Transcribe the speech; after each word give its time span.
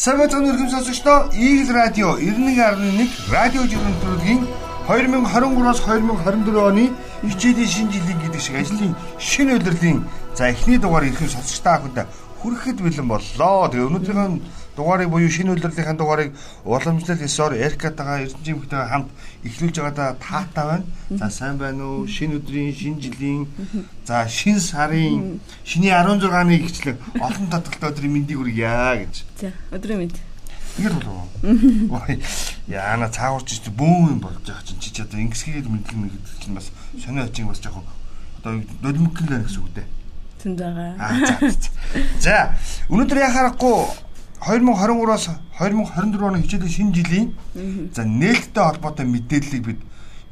Сарбацхан 0.00 0.46
өргөм 0.48 0.70
сонсогчдоо 0.72 1.28
Eagle 1.36 1.72
Radio 1.76 2.08
91.1 2.16 3.28
радио 3.36 3.62
жиргэн 3.68 3.96
төрөлгийн 4.00 4.46
2023-аас 4.88 5.80
2024 5.84 6.56
оны 6.56 6.84
хичээлийн 7.20 7.68
шинэ 7.68 7.92
жилийн 7.92 8.20
гэдэг 8.24 8.40
шиг 8.40 8.56
ажлын 8.56 8.96
шинэ 9.20 9.60
удирлын 9.60 10.00
за 10.32 10.48
эхний 10.48 10.78
дугаар 10.80 11.04
ихэм 11.04 11.28
сонсогчдаа 11.28 11.76
хүнд 11.84 11.98
хүрэхэд 12.40 12.78
бэлэн 12.80 13.08
боллоо. 13.12 13.68
Тэгээ 13.68 13.88
өнөөдрийн 13.92 14.40
дугаарыг 14.76 15.08
буюу 15.10 15.30
шинэ 15.30 15.50
үйлдвэрлэлийн 15.52 15.98
дугаарыг 15.98 16.30
уламжлал 16.64 17.26
ёсоор 17.26 17.52
Эркатагаа 17.58 18.22
Эрдэнэжимхтэйгээ 18.24 18.90
хамт 18.90 19.08
эхлүүлж 19.44 19.76
байгаадаа 19.80 20.16
таатай 20.20 20.64
байна. 20.70 20.86
За 21.10 21.30
сайн 21.30 21.58
байна 21.58 21.84
уу? 21.84 22.06
Шинэ 22.06 22.38
өдрийн, 22.38 22.74
шинэ 22.74 23.00
жилийн, 23.00 23.48
за 24.06 24.28
шинэ 24.28 24.60
сарын, 24.60 25.40
шиний 25.64 25.90
16-ны 25.90 26.54
ихчлэн 26.60 26.98
олон 27.18 27.46
татгалтай 27.50 27.90
өдрийн 27.90 28.12
мэндийг 28.14 28.38
хүргье 28.38 29.04
гэж. 29.04 29.14
За 29.40 29.52
өдрийн 29.74 30.06
мэнд. 30.06 30.16
Ингэж 30.78 30.94
болов 30.94 31.26
уу? 31.42 32.00
Яана 32.66 33.10
цаагуурч 33.10 33.60
чи 33.60 33.70
бөөн 33.70 34.14
юм 34.14 34.20
болж 34.20 34.38
байгаа 34.46 34.62
чинь 34.62 34.78
чи 34.78 34.90
ч 34.94 35.02
одоо 35.02 35.18
ингэсгээд 35.18 35.66
мэдлэг 35.66 35.98
нэг 35.98 36.12
гэдэг 36.14 36.36
чинь 36.38 36.54
бас 36.54 36.70
сонио 36.94 37.24
ачиг 37.26 37.46
бас 37.50 37.58
жоохон 37.58 37.84
одоо 38.38 38.62
нулимгэн 38.82 39.26
л 39.26 39.44
гэсэн 39.44 39.60
үг 39.60 39.70
дээ. 39.74 39.88
Тэнд 40.40 40.58
байгаа. 40.62 40.94
За 42.24 42.54
өнөөдөр 42.88 43.18
яхаарахгүй 43.18 43.76
2023-аас 44.40 45.28
2024 45.58 46.24
оны 46.24 46.40
хичээлийн 46.42 46.72
шинэ 46.72 46.92
жилийн 46.96 47.28
за 47.92 48.04
нээлттэй 48.04 48.64
холбоотой 48.64 49.04
мэдээллийг 49.06 49.64
бид 49.64 49.80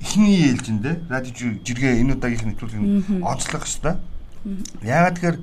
эхний 0.00 0.48
ээлжиндээ 0.48 1.12
радио 1.12 1.32
жиргээ 1.60 2.00
энэ 2.00 2.16
удаагийнх 2.16 2.48
нэвтрүүлгийг 2.48 3.20
онцлох 3.20 3.68
ёстой. 3.68 4.00
Яагаад 4.80 5.14
тэгэхээр 5.20 5.36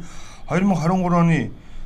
2023 0.49 1.21
оны 1.21 1.39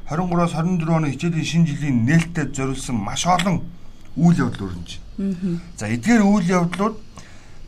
23-аас 0.08 0.54
24 0.56 0.88
оны 0.88 1.12
хичээлийн 1.12 1.46
шинэ 1.52 1.68
жилийн 1.68 1.98
нээлттэй 2.08 2.48
зориулсан 2.56 2.96
маш 2.96 3.28
олон 3.28 3.68
үйл 4.16 4.48
явдал 4.48 4.72
өрнөж. 4.72 5.04
За 5.76 5.92
эдгээр 5.92 6.24
үйл 6.24 6.48
явдлууд 6.48 6.96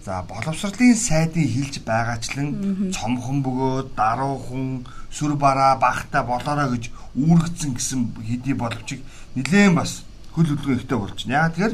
за 0.05 0.23
боловсролын 0.29 0.95
сайдын 0.95 1.47
хилж 1.47 1.75
байгаачлан 1.85 2.91
цомхон 2.95 3.43
бөгөөд 3.45 3.93
даруухан 3.95 4.85
сүр 5.13 5.35
бараа 5.37 5.77
багтаа 5.77 6.23
болоорой 6.25 6.73
гэж 6.73 6.89
үүрэгцэн 7.15 7.71
гэсэн 7.77 7.99
хэдий 8.17 8.55
боловч 8.57 8.97
нэлээд 9.35 9.75
бас 9.77 10.01
хөл 10.33 10.49
хөдөлгөөн 10.49 10.79
ихтэй 10.81 10.97
болж 10.97 11.19
байна. 11.25 11.45
Яг 11.45 11.53
тэгэхээр 11.53 11.73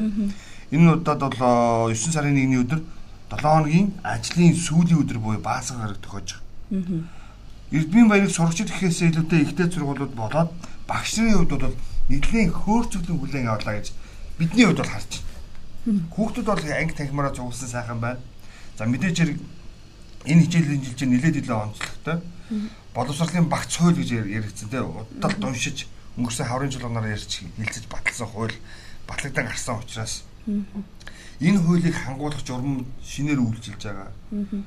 энэ 0.76 0.92
удаад 1.00 1.22
бол 1.24 1.94
9 1.94 1.96
сарын 1.96 2.36
1-ний 2.36 2.60
өдөр 2.60 2.82
7 3.32 3.42
хоногийн 3.42 3.88
ажлын 4.04 4.56
сүүлийн 4.56 5.02
өдөр 5.04 5.20
буюу 5.24 5.40
баасан 5.40 5.80
гараг 5.80 6.00
тохиож 6.04 6.42
байгаа. 6.72 7.08
Эрдмийн 7.72 8.08
баярыг 8.08 8.32
сурагчид 8.32 8.72
гэхээсээ 8.72 9.12
илүүтэй 9.12 9.42
ихтэй 9.44 9.68
сургуулиуд 9.72 10.16
болоод 10.16 10.52
багш 10.88 11.20
нарын 11.20 11.48
хувьд 11.48 11.52
бол 11.64 11.76
нэлээд 12.12 12.52
хөөрцөглөн 12.52 13.20
хүлээн 13.20 13.52
авлаа 13.52 13.76
гэж 13.80 13.92
бидний 14.40 14.66
хувьд 14.68 14.80
бол 14.84 14.92
харж 14.92 15.12
байна. 15.12 15.27
Хүүхдүүд 15.88 16.46
бол 16.46 16.60
анги 16.60 16.94
танхимаараа 16.94 17.34
зугуулсан 17.36 17.70
сайхан 17.72 18.00
байна. 18.00 18.20
За 18.76 18.86
мэдээж 18.86 19.18
хэрэг 19.18 19.40
энэ 20.28 20.44
хичээлийн 20.44 20.84
жил 20.84 20.96
чинь 21.00 21.12
нэлээд 21.16 21.40
илүү 21.48 21.56
онцлогтой. 21.56 22.20
Боловсролын 22.94 23.48
багц 23.48 23.80
хууль 23.80 23.96
гэж 23.96 24.10
яригдсан 24.28 24.68
те. 24.68 24.84
Удаа 24.84 25.32
уншиж 25.48 25.88
өнгөрсөн 26.20 26.48
хаврын 26.48 26.72
жуулганаар 26.76 27.16
ярьж 27.16 27.48
хилцэж 27.56 27.88
баталсан 27.88 28.28
хууль 28.28 28.56
батлагдсан 29.08 29.46
гарсан 29.48 29.80
учраас. 29.80 30.24
Энэ 31.40 31.60
хуулийг 31.64 31.96
хангуулах 31.96 32.44
журам 32.44 32.86
шинээр 33.06 33.40
үйлчилж 33.40 33.80
байгаа. 33.80 34.12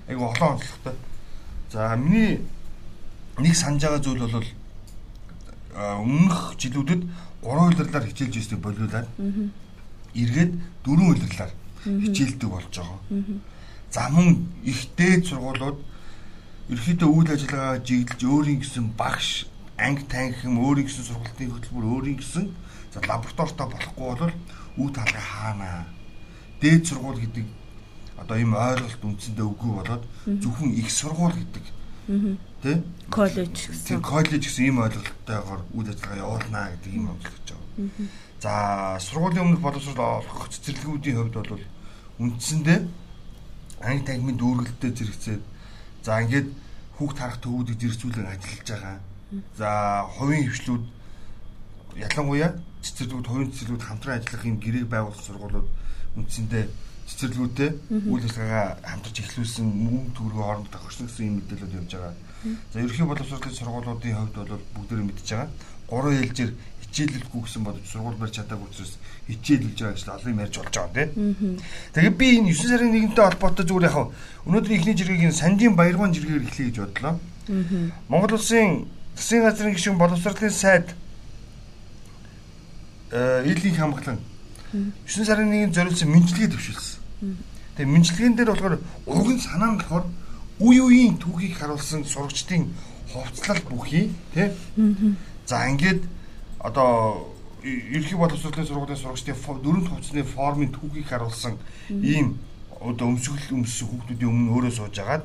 Айгу 0.09 0.25
олон 0.25 0.57
онцлогтой. 0.57 0.95
За 1.73 1.97
миний 1.97 2.41
нэг 3.37 3.55
санаж 3.57 3.83
байгаа 3.83 4.01
зүйл 4.01 4.25
бол 4.25 4.49
өмнөх 5.77 6.57
жилүүдэд 6.57 7.03
гурван 7.43 7.69
үйлрлэлээр 7.73 8.09
хичээлж 8.09 8.37
ирснийг 8.37 8.61
болиулаад 8.63 9.09
эргээд 10.15 10.53
дөрвөн 10.85 11.11
үйлрлэлээр 11.15 11.53
хичээлдэг 11.85 12.49
болж 12.51 12.73
байгаа. 12.77 13.01
За 13.91 14.09
мөн 14.09 14.47
их 14.65 14.81
дээд 14.97 15.27
сургуулиуд 15.27 15.79
ерөөхдөө 16.71 17.11
үйл 17.11 17.31
ажиллагаа 17.35 17.83
жиглэж 17.83 18.21
өөрийн 18.23 18.61
гэсэн 18.63 18.95
багш 18.95 19.51
анги 19.75 20.05
танхим 20.07 20.61
өөрийн 20.63 20.87
гэсэн 20.87 21.05
сургалтын 21.09 21.51
хөтөлбөр 21.51 21.87
өөрийн 21.91 22.19
гэсэн 22.23 22.47
за 22.93 22.99
лабораторитой 23.09 23.67
болохгүй 23.67 24.07
бол 24.15 24.35
үе 24.79 24.91
талгай 24.95 25.25
хаана. 25.25 25.87
Дээд 26.61 26.87
сургууль 26.87 27.19
гэдэг 27.19 27.47
одоо 28.23 28.37
ийм 28.39 28.55
ойлголт 28.55 29.03
үндсэндээ 29.03 29.47
үгүй 29.51 29.73
болоод 29.81 30.05
зөвхөн 30.27 30.71
их 30.77 30.89
сургууль 30.93 31.35
гэдэг 31.35 31.65
тий? 32.63 32.77
Коллеж 33.11 33.51
гэсэн. 33.51 34.03
коллеж 34.03 34.43
гэсэн 34.45 34.65
ийм 34.69 34.79
ойлголттойгоор 34.85 35.61
үйл 35.75 35.89
ажиллагаа 35.89 36.23
явуулнаа 36.23 36.67
гэдэг 36.77 36.93
ийм 36.95 37.11
онцлогч 37.11 37.47
байгаа. 37.51 37.67
За 38.41 38.97
сургуулийн 39.01 39.45
өмнөх 39.45 39.61
боловсрол 39.61 40.25
олох 40.25 40.49
цэцэрлэгүүдийн 40.49 41.17
хувьд 41.17 41.37
бол 41.37 41.65
үндсэндээ 42.25 42.79
анги 43.85 44.03
танхимын 44.05 44.41
дүүргэлтэд 44.41 44.97
зэрэгцээд 44.97 45.43
За 46.03 46.21
ингээд 46.25 46.49
хүүхд 46.97 47.19
харах 47.21 47.39
төвүүдийг 47.45 47.77
зэрэгцүүлэн 47.81 48.33
ажиллаж 48.33 48.65
байгаа. 48.65 48.97
За 49.57 49.69
хувийн 50.17 50.49
хвшлүүд 50.49 50.85
ялангуяа 52.09 52.57
цэцэрлэгүүд 52.81 53.29
хувийн 53.29 53.53
цэцэрлэгүүд 53.53 53.85
хамтран 53.85 54.17
ажиллах 54.17 54.45
юм 54.49 54.57
гэрээг 54.65 54.89
байгуулсан 54.89 55.25
сургуулиуд 55.29 55.69
үндсэндээ 56.17 56.65
цэцэрлэгүүдтэй 57.11 57.71
үйл 58.07 58.25
ажиллагаа 58.25 58.79
хамтарч 58.87 59.17
эхлүүлсэн 59.21 59.67
мөнгө 59.67 60.15
төгрөгөө 60.15 60.45
хоорондоо 60.47 60.73
тохирсон 60.75 61.07
гэсэн 61.11 61.27
юм 61.27 61.37
мэдээлэлүүд 61.43 61.79
явж 61.79 61.93
байгаа. 61.95 62.15
За 62.73 62.81
ерөнхий 62.81 63.07
боловсролын 63.07 63.59
сургуулиудын 63.59 64.17
хувьд 64.17 64.37
бол 64.39 64.63
бүгдээрээ 64.75 65.07
мэдж 65.11 65.29
байгаа. 65.31 65.49
Гурван 65.91 66.17
ээлжээр 66.23 66.53
хичээлэлгүй 66.91 67.41
гэсэн 67.43 67.63
бодож 67.65 67.87
сургууль 67.87 68.19
барьж 68.19 68.35
чадаагүй 68.39 68.67
учраас 68.71 68.95
хичээлүүлж 69.29 69.79
байгаа 69.79 69.95
гэж 69.95 70.09
олон 70.11 70.33
юм 70.33 70.43
ярьж 70.43 70.57
болж 70.59 70.75
байгаа 70.75 70.95
тийм. 70.95 71.59
Тэгээ 71.95 72.15
би 72.19 72.27
энэ 72.39 72.51
9 72.51 72.71
сарын 72.71 72.91
1-ний 72.95 73.15
холбоотой 73.15 73.67
зүгээр 73.67 73.89
яг 73.91 73.97
өнөөдрийн 74.47 74.79
эхний 74.81 74.97
жиргэгийг 74.99 75.35
Сандийн 75.35 75.75
баяргуун 75.79 76.15
жиргээр 76.15 76.47
эхлэе 76.47 76.69
гэж 76.71 76.79
бодлоо. 76.83 77.15
Монгол 78.11 78.35
улсын 78.35 78.87
засгийн 79.15 79.45
газрын 79.47 79.75
гишүүн 79.75 79.99
боловсролын 79.99 80.51
сайд 80.51 80.95
э 83.11 83.43
элийн 83.47 83.77
хамгаалан 83.77 84.19
9 84.73 85.27
сарын 85.27 85.51
1-ний 85.51 85.71
зориулсан 85.75 86.11
мэдлэгээ 86.11 86.51
төвшүүлсэн. 86.55 87.00
Тэгээ 87.77 87.93
мэдлэгэн 87.93 88.35
дээр 88.37 88.51
болохоор 88.51 88.77
урган 89.07 89.39
санаа 89.41 89.71
нь 89.73 89.79
болохоор 89.79 90.05
үе 90.61 90.81
үеийн 90.81 91.17
түүхийг 91.17 91.57
харуулсан 91.57 92.05
сурагчдын 92.05 92.69
хувцлал 93.13 93.63
бүхий 93.69 94.13
тий. 94.35 94.51
За 95.47 95.69
ингээд 95.69 96.05
одоо 96.61 97.33
ерхий 97.63 98.17
боловсролын 98.17 98.67
сургуулийн 98.67 99.01
сурагчдын 99.01 99.37
дөрөв 99.65 99.89
хувцсны 99.89 100.25
формын 100.25 100.73
түүхийг 100.73 101.09
харуулсан 101.09 101.57
ийм 101.91 102.39
одоо 102.81 103.13
өмсгөл 103.13 103.61
өмссөн 103.61 103.89
хүүхдүүдийн 103.89 104.31
өмнө 104.33 104.53
өөрөө 104.57 104.73
сууж 104.73 104.97
агаад 105.05 105.25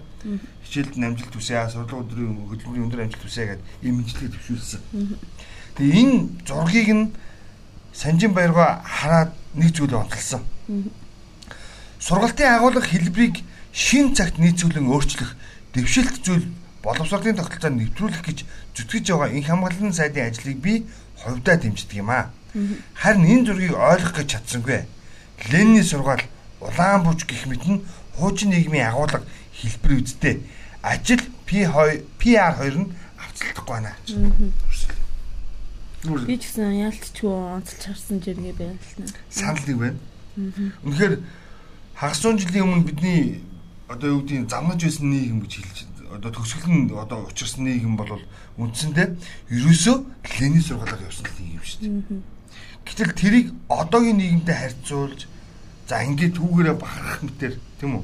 хичээлд 0.67 0.99
амжилт 0.99 1.31
хүсээ, 1.31 1.71
сургууль 1.71 2.03
өдрийн 2.03 2.35
хөтөлбөрийн 2.51 2.85
өндөр 2.91 3.03
амжилт 3.07 3.23
хүсээ 3.23 3.45
гэдэг 3.47 3.65
ийм 3.87 3.95
мэдлэгийг 4.03 4.33
төвшүүлсэн. 4.35 4.81
Тэгээ 5.79 5.99
энэ 6.03 6.17
зургийг 6.43 6.89
нь 6.91 7.05
Санжин 7.95 8.35
баяргаа 8.35 8.83
хараад 8.83 9.31
нэг 9.55 9.71
зүйлээ 9.71 10.03
онцолсон. 10.03 10.43
Сургалтын 12.05 12.53
агуулга 12.53 12.85
хэлбэрийг 12.85 13.41
шин 13.73 14.13
цагт 14.13 14.37
нийцүүлэн 14.37 14.85
өөрчлөх 14.93 15.33
дэвшилт 15.73 16.21
зүйл 16.21 16.45
боловсролын 16.85 17.33
тогтолцоонд 17.33 17.81
нэвтрүүлэх 17.81 18.21
гэж 18.21 18.45
зүтгэж 18.77 19.05
байгаа 19.09 19.33
энэ 19.33 19.49
хамгаалалтын 19.49 19.89
сайдын 19.89 20.29
ажлыг 20.29 20.61
би 20.61 20.85
хувьдаа 21.17 21.57
дэмждэг 21.57 21.97
юм 21.97 22.13
аа. 22.13 22.29
Харин 22.93 23.25
энэ 23.25 23.45
зургийг 23.49 23.73
ойлгох 23.73 24.21
гэж 24.21 24.37
чадсангүй. 24.37 24.85
Ленний 25.49 25.81
сургаал 25.81 26.21
Улаанбууч 26.61 27.25
гих 27.25 27.49
мэт 27.49 27.65
нь 27.65 27.81
хуучин 28.21 28.53
нийгмийн 28.53 28.85
агуулга 28.85 29.25
хэлбэр 29.57 30.05
үсттэй. 30.05 30.45
Ажил 30.85 31.25
P2 31.49 32.05
PR2 32.21 32.85
нь 32.85 32.93
авцалдахгүй 33.17 33.81
байна. 33.81 33.97
Би 36.05 36.37
ч 36.37 36.53
гэсэн 36.53 36.85
яалтчгүй 36.85 37.33
онцолж 37.33 37.81
харсан 37.81 38.21
жиргээ 38.21 38.53
байна 38.53 38.77
л 38.77 38.93
нэ. 39.01 39.09
Санал 39.33 39.65
нэг 39.65 39.77
байна. 39.81 39.99
Үнэхээр 40.85 41.13
хагас 41.95 42.19
100 42.19 42.43
жилийн 42.43 42.67
өмнө 42.67 42.87
бидний 42.91 43.39
одоо 43.87 44.19
юу 44.19 44.21
гэдгийг 44.21 44.49
замнаж 44.51 44.83
байсан 44.83 45.07
нийгэм 45.09 45.39
гэж 45.47 45.53
хэлж 45.63 45.77
одоо 46.11 46.31
төгсгөл 46.31 46.67
нь 46.75 46.91
одоо 46.91 47.23
учирсан 47.23 47.63
нийгэм 47.63 47.95
бол 47.95 48.19
үндсэндээ 48.59 49.07
ерөөсөө 49.55 49.95
Ленин 50.39 50.59
сургуулаар 50.59 51.07
явсан 51.07 51.23
нийгэм 51.39 51.63
шүү 51.63 51.79
дээ. 51.79 52.19
Гэтэл 52.83 53.15
тэрийг 53.15 53.47
одоогийн 53.71 54.19
нийгэмтэй 54.19 54.55
харьцуулж 54.59 55.27
за 55.87 56.03
ингээд 56.03 56.35
түүгээрээ 56.35 56.75
бахарах 56.75 57.23
мэтэр 57.23 57.53
тийм 57.79 58.03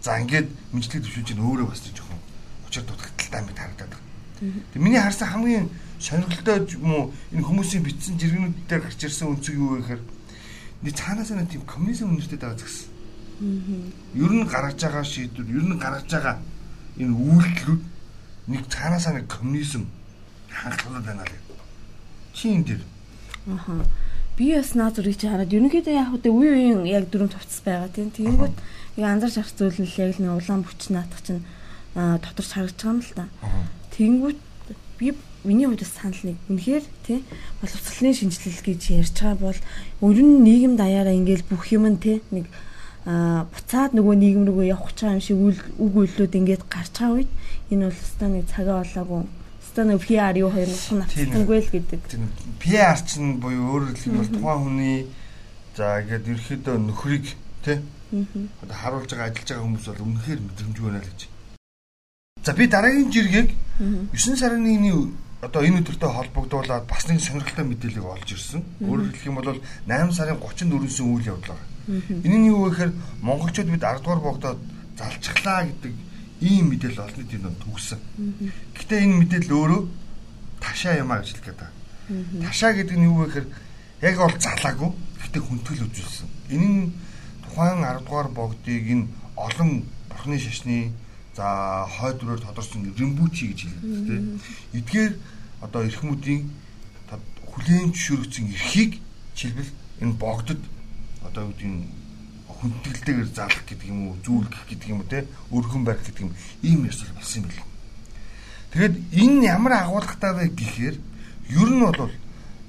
За 0.00 0.16
ингээд 0.16 0.48
мэдлэг 0.72 1.04
төвшүүлж 1.04 1.28
чинь 1.28 1.44
өөрөө 1.44 1.68
бас 1.68 1.84
жоохон 1.84 2.20
учир 2.64 2.88
дутагдaltaй 2.88 3.42
мэт 3.44 3.60
харагдаад 3.60 3.92
байна. 3.92 4.64
Тэг 4.72 4.80
миний 4.80 5.00
харсан 5.00 5.28
хамгийн 5.28 5.68
сонирхолтой 6.00 6.64
юм 6.72 6.88
уу 6.88 7.04
энэ 7.36 7.44
хүмүүсийн 7.44 7.84
бичсэн 7.84 8.16
жиргэнүүд 8.16 8.56
дээр 8.64 8.80
гарч 8.80 9.00
ирсэн 9.04 9.28
өнцөг 9.28 9.54
юу 9.60 9.76
вэ 9.76 9.84
гэхээр 9.84 10.02
нэг 10.88 10.92
цаанаасаа 10.96 11.36
нэг 11.36 11.52
тийм 11.52 11.62
коммунизм 11.68 12.10
үнэртэй 12.16 12.40
байгаа 12.40 12.64
гэсэн. 12.64 12.95
Ер 13.40 14.32
нь 14.32 14.48
гаргаж 14.48 14.80
байгаа 14.80 15.04
шийдвэр, 15.04 15.46
ер 15.46 15.64
нь 15.68 15.78
гаргаж 15.78 16.08
байгаа 16.08 16.36
энэ 16.96 17.12
үйлдэлүүд 17.12 17.82
нэг 18.48 18.62
цаанаасаа 18.72 19.12
нэг 19.20 19.26
коммунизм 19.28 19.84
хангалттай 20.48 21.02
байна 21.04 21.24
л. 21.24 21.36
Чи 22.32 22.48
энэ 22.56 22.64
дэр. 22.64 22.82
Аха. 23.52 23.84
би 24.36 24.52
бас 24.52 24.74
наа 24.74 24.92
зургийг 24.92 25.16
чи 25.16 25.28
хараад 25.28 25.52
ерөнхийдөө 25.52 25.94
яг 25.96 26.12
үдэ 26.12 26.28
үе 26.28 26.48
үеийн 26.52 26.84
яг 26.84 27.08
дөрөв 27.08 27.32
товцс 27.32 27.64
байгаа 27.64 27.88
тийм. 27.88 28.12
Тэгэнгүүт 28.12 28.56
яг 29.00 29.08
анзаарч 29.08 29.36
харах 29.40 29.56
зүйл 29.56 29.80
нь 29.80 29.88
яг 29.96 30.20
нэг 30.20 30.32
улаан 30.36 30.60
бүч 30.60 30.92
наатах 30.92 31.24
чинь 31.24 31.40
доторч 31.96 32.52
харагдаж 32.52 32.76
байгаа 32.76 32.92
юм 32.92 33.00
л 33.00 33.16
та. 33.16 33.24
Тэгэнгүүт 33.96 34.40
би 35.00 35.16
миний 35.40 35.64
хувьд 35.64 35.88
санал 35.88 36.20
нэг 36.20 36.36
үнэхээр 36.52 36.84
тий 37.08 37.24
боловсролын 37.64 38.12
шинжилэл 38.12 38.60
гэж 38.60 38.80
ярьж 39.00 39.16
байгаа 39.16 39.40
бол 39.40 39.60
өрн 40.04 40.44
нийгэм 40.44 40.76
даяараа 40.76 41.16
ингээл 41.16 41.48
бүх 41.48 41.72
юм 41.72 41.88
нь 41.88 41.96
тий 41.96 42.20
нэг 42.28 42.44
буцаад 43.06 43.94
нөгөө 43.94 44.14
нийгэм 44.18 44.44
рүүгээ 44.50 44.72
явах 44.74 44.90
байгаа 44.98 45.14
юм 45.14 45.22
шиг 45.22 45.38
үг 45.38 45.94
үйлдэлүүд 45.94 46.38
ингээд 46.42 46.64
гарч 46.66 46.94
байгаа 46.98 47.16
үед 47.22 47.30
энэ 47.70 47.86
бол 47.86 48.02
өстой 48.02 48.28
нэг 48.34 48.44
цагаа 48.50 48.82
болоогүй 48.82 49.22
өстой 49.62 49.84
нэг 49.86 50.00
PR 50.02 50.34
юу 50.42 50.50
хоёр 50.50 50.68
нутг 50.74 50.90
навцсангүй 51.06 51.58
л 51.62 51.70
гэдэг. 51.70 52.00
PR 52.58 52.98
чинь 53.06 53.38
буюу 53.38 53.62
өөрөөр 53.78 53.94
хэлбэл 53.94 54.34
тухайн 54.34 54.62
хүний 54.66 54.98
за 55.78 56.02
ингээд 56.02 56.30
ерөөхдөө 56.34 56.76
нөхрийг 56.82 57.26
тий 57.62 57.78
одоо 58.64 58.74
харуулж 58.74 59.10
байгаа 59.14 59.30
ажиллаж 59.30 59.48
байгаа 59.54 59.64
хүмүүс 59.70 59.86
бол 59.86 60.04
үнэхээр 60.06 60.40
мэдрэмжгүй 60.42 60.84
байна 60.90 61.02
л 61.04 61.10
гэж. 61.10 61.20
За 62.42 62.52
би 62.58 62.64
дараагийн 62.66 63.10
жиргэг 63.14 63.48
9 64.16 64.34
сарын 64.34 64.66
1-ний 64.66 64.94
одоо 65.46 65.62
энэ 65.62 65.84
өдөртөө 65.84 66.10
холбогдуулаад 66.10 66.90
бас 66.90 67.06
нэг 67.06 67.20
сонирхолтой 67.20 67.66
мэдээлэл 67.70 68.06
олж 68.06 68.28
ирсэн. 68.32 68.62
Өөрөөр 68.82 69.14
хэлэх 69.14 69.28
юм 69.30 69.38
бол 69.38 69.62
8 69.86 70.10
сарын 70.16 70.40
34-өөс 70.42 70.98
үйл 71.06 71.30
явдал 71.36 71.54
байгаа. 71.54 71.75
Энэ 71.86 72.38
нь 72.38 72.50
юу 72.50 72.66
вэ 72.66 72.70
гэхээр 72.70 72.92
монголчууд 73.22 73.68
бид 73.70 73.82
10 73.82 74.02
дугаар 74.02 74.20
богдоод 74.22 74.60
залчглаа 74.98 75.70
гэдэг 75.70 75.94
ийм 76.42 76.74
мэдээлэл 76.74 77.04
олон 77.06 77.18
нийтийн 77.22 77.42
донд 77.42 77.58
төгссөн. 77.62 78.00
Гэхдээ 78.74 79.00
энэ 79.06 79.18
мэдээлэл 79.22 79.56
өөрөө 79.56 79.82
ташаа 80.60 80.94
юм 80.98 81.10
а 81.14 81.22
гэж 81.22 81.28
хэлэх 81.38 81.46
гэдэг. 81.46 81.70
Ташаа 82.42 82.72
гэдэг 82.74 82.96
нь 82.98 83.06
юу 83.06 83.16
вэ 83.22 83.26
гэхээр 83.30 83.46
яг 84.02 84.16
бол 84.18 84.36
залаагүй 84.36 84.90
гэхдээ 84.92 85.42
хүндэтгэл 85.46 85.86
үзүүлсэн. 85.86 86.28
Энэ 86.50 86.66
нь 86.66 86.92
тухайн 87.46 87.80
10 87.80 88.04
дугаар 88.04 88.28
богдыг 88.34 88.82
энэ 88.84 89.06
олон 89.38 89.70
бурхны 90.10 90.36
шашны 90.42 90.92
за 91.36 91.86
хойд 91.86 92.18
рүү 92.20 92.40
тодорсон 92.42 92.92
римбучи 92.96 93.52
гэж 93.52 93.60
хэлдэг 93.68 93.94
тийм. 94.08 94.24
Эдгээр 94.74 95.12
одоо 95.60 95.80
эрхмүүдийн 95.84 96.42
хүлээн 97.56 97.92
зөвшөөрөгдсөн 97.92 98.52
эрхийг 98.52 98.92
жишээлбэл 99.32 99.72
энэ 100.04 100.14
богдод 100.20 100.60
одоо 101.26 101.50
юу 101.50 101.54
гэдэг 101.54 102.06
хүндэтгэлтэйгээр 102.56 103.30
залах 103.34 103.62
гэдэг 103.68 103.88
юм 103.90 104.00
уу 104.08 104.16
зүүлгэх 104.24 104.64
гэдэг 104.70 104.88
юм 104.88 105.00
уу 105.02 105.10
те 105.10 105.26
өргөн 105.52 105.84
барих 105.84 106.04
гэдэг 106.06 106.24
юм 106.24 106.32
ийм 106.62 106.88
ёсол 106.88 107.12
болсон 107.12 107.44
юм 107.44 107.48
бэл. 107.50 107.64
Тэгэд 108.72 108.94
энэ 109.12 109.46
ямар 109.52 109.72
агуулгатай 109.84 110.32
вэ 110.32 110.44
гэхээр 110.56 110.96
ер 110.96 111.70
нь 111.70 111.84
бол 111.84 112.12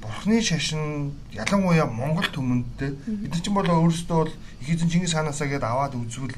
бурхны 0.02 0.42
шашин 0.42 1.16
ялангуяа 1.32 1.88
Монгол 1.88 2.28
төмөндтэй 2.32 2.92
бид 3.08 3.32
нар 3.32 3.42
ч 3.42 3.48
бол 3.50 3.68
өөрсдөө 3.68 4.18
бол 4.18 4.34
их 4.62 4.70
эзэн 4.70 4.90
Чингис 4.92 5.14
хаанасаа 5.16 5.48
гээд 5.48 5.64
аваад 5.64 5.96
үзвэл 5.96 6.36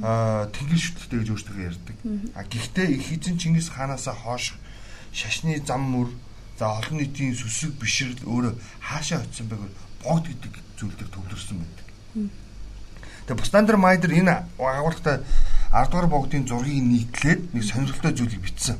тэнгэр 0.00 0.80
шүтэлтэй 0.80 1.18
гэж 1.20 1.28
өөрсдөө 1.30 1.64
ярьдаг. 1.68 1.96
А 2.34 2.42
гэхдээ 2.44 2.88
их 2.96 3.06
эзэн 3.12 3.36
Чингис 3.36 3.68
хаанасаа 3.68 4.16
хойш 4.16 4.56
шашны 5.12 5.60
зам 5.64 5.84
мөр 5.84 6.08
за 6.58 6.68
олон 6.80 7.00
нийтийн 7.00 7.34
сүсэг 7.34 7.72
бишрэл 7.80 8.20
өөрөө 8.24 8.52
хаашаа 8.84 9.24
очисон 9.24 9.48
байг 9.48 9.64
богд 10.04 10.26
гэдэг 10.28 10.54
зүйл 10.78 10.96
дээр 10.96 11.10
төвлөрсөн 11.12 11.58
байдаг. 11.60 11.86
Тэгээ 13.26 13.40
Бустандер 13.40 13.76
Майдер 13.76 14.10
энэ 14.10 14.44
агуулгатай 14.58 15.22
10 15.70 15.90
дугаар 15.90 16.08
богдын 16.10 16.46
зургийг 16.48 16.82
нийтлээд 16.82 17.54
нэг 17.54 17.64
сонирхолтой 17.64 18.12
зүйлийг 18.16 18.42
бичсэн. 18.42 18.76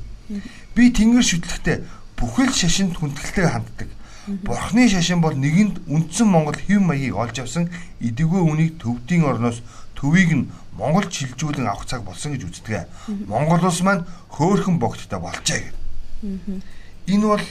Би 0.74 0.90
тэнгэр 0.90 1.22
шүтлэгтээ 1.22 1.76
бүхэл 2.18 2.52
шашинд 2.52 2.98
хүндэтгэлтэй 2.98 3.46
ханддаг. 3.46 3.88
Бурхны 4.26 4.88
шашин 4.88 5.20
бол 5.20 5.34
нэгэнд 5.34 5.86
үндсэн 5.88 6.28
Монгол 6.28 6.54
хэв 6.54 6.80
маягийг 6.82 7.16
олж 7.16 7.36
авсан 7.40 7.70
идэвгүй 7.98 8.42
үнийг 8.44 8.78
төвдийн 8.78 9.24
орноос 9.24 9.64
төвийг 9.96 10.30
нь 10.34 10.50
Монгол 10.76 11.08
чилжүүлэн 11.08 11.66
авах 11.66 11.88
цаг 11.88 12.04
болсон 12.04 12.36
гэж 12.36 12.44
үздэг. 12.46 12.86
Монгол 13.26 13.64
улс 13.64 13.80
маань 13.82 14.06
хөөхөн 14.30 14.78
богдтой 14.78 15.18
болжээ 15.18 15.60
гэдэг. 15.64 16.62
Энэ 17.10 17.26
бол 17.26 17.44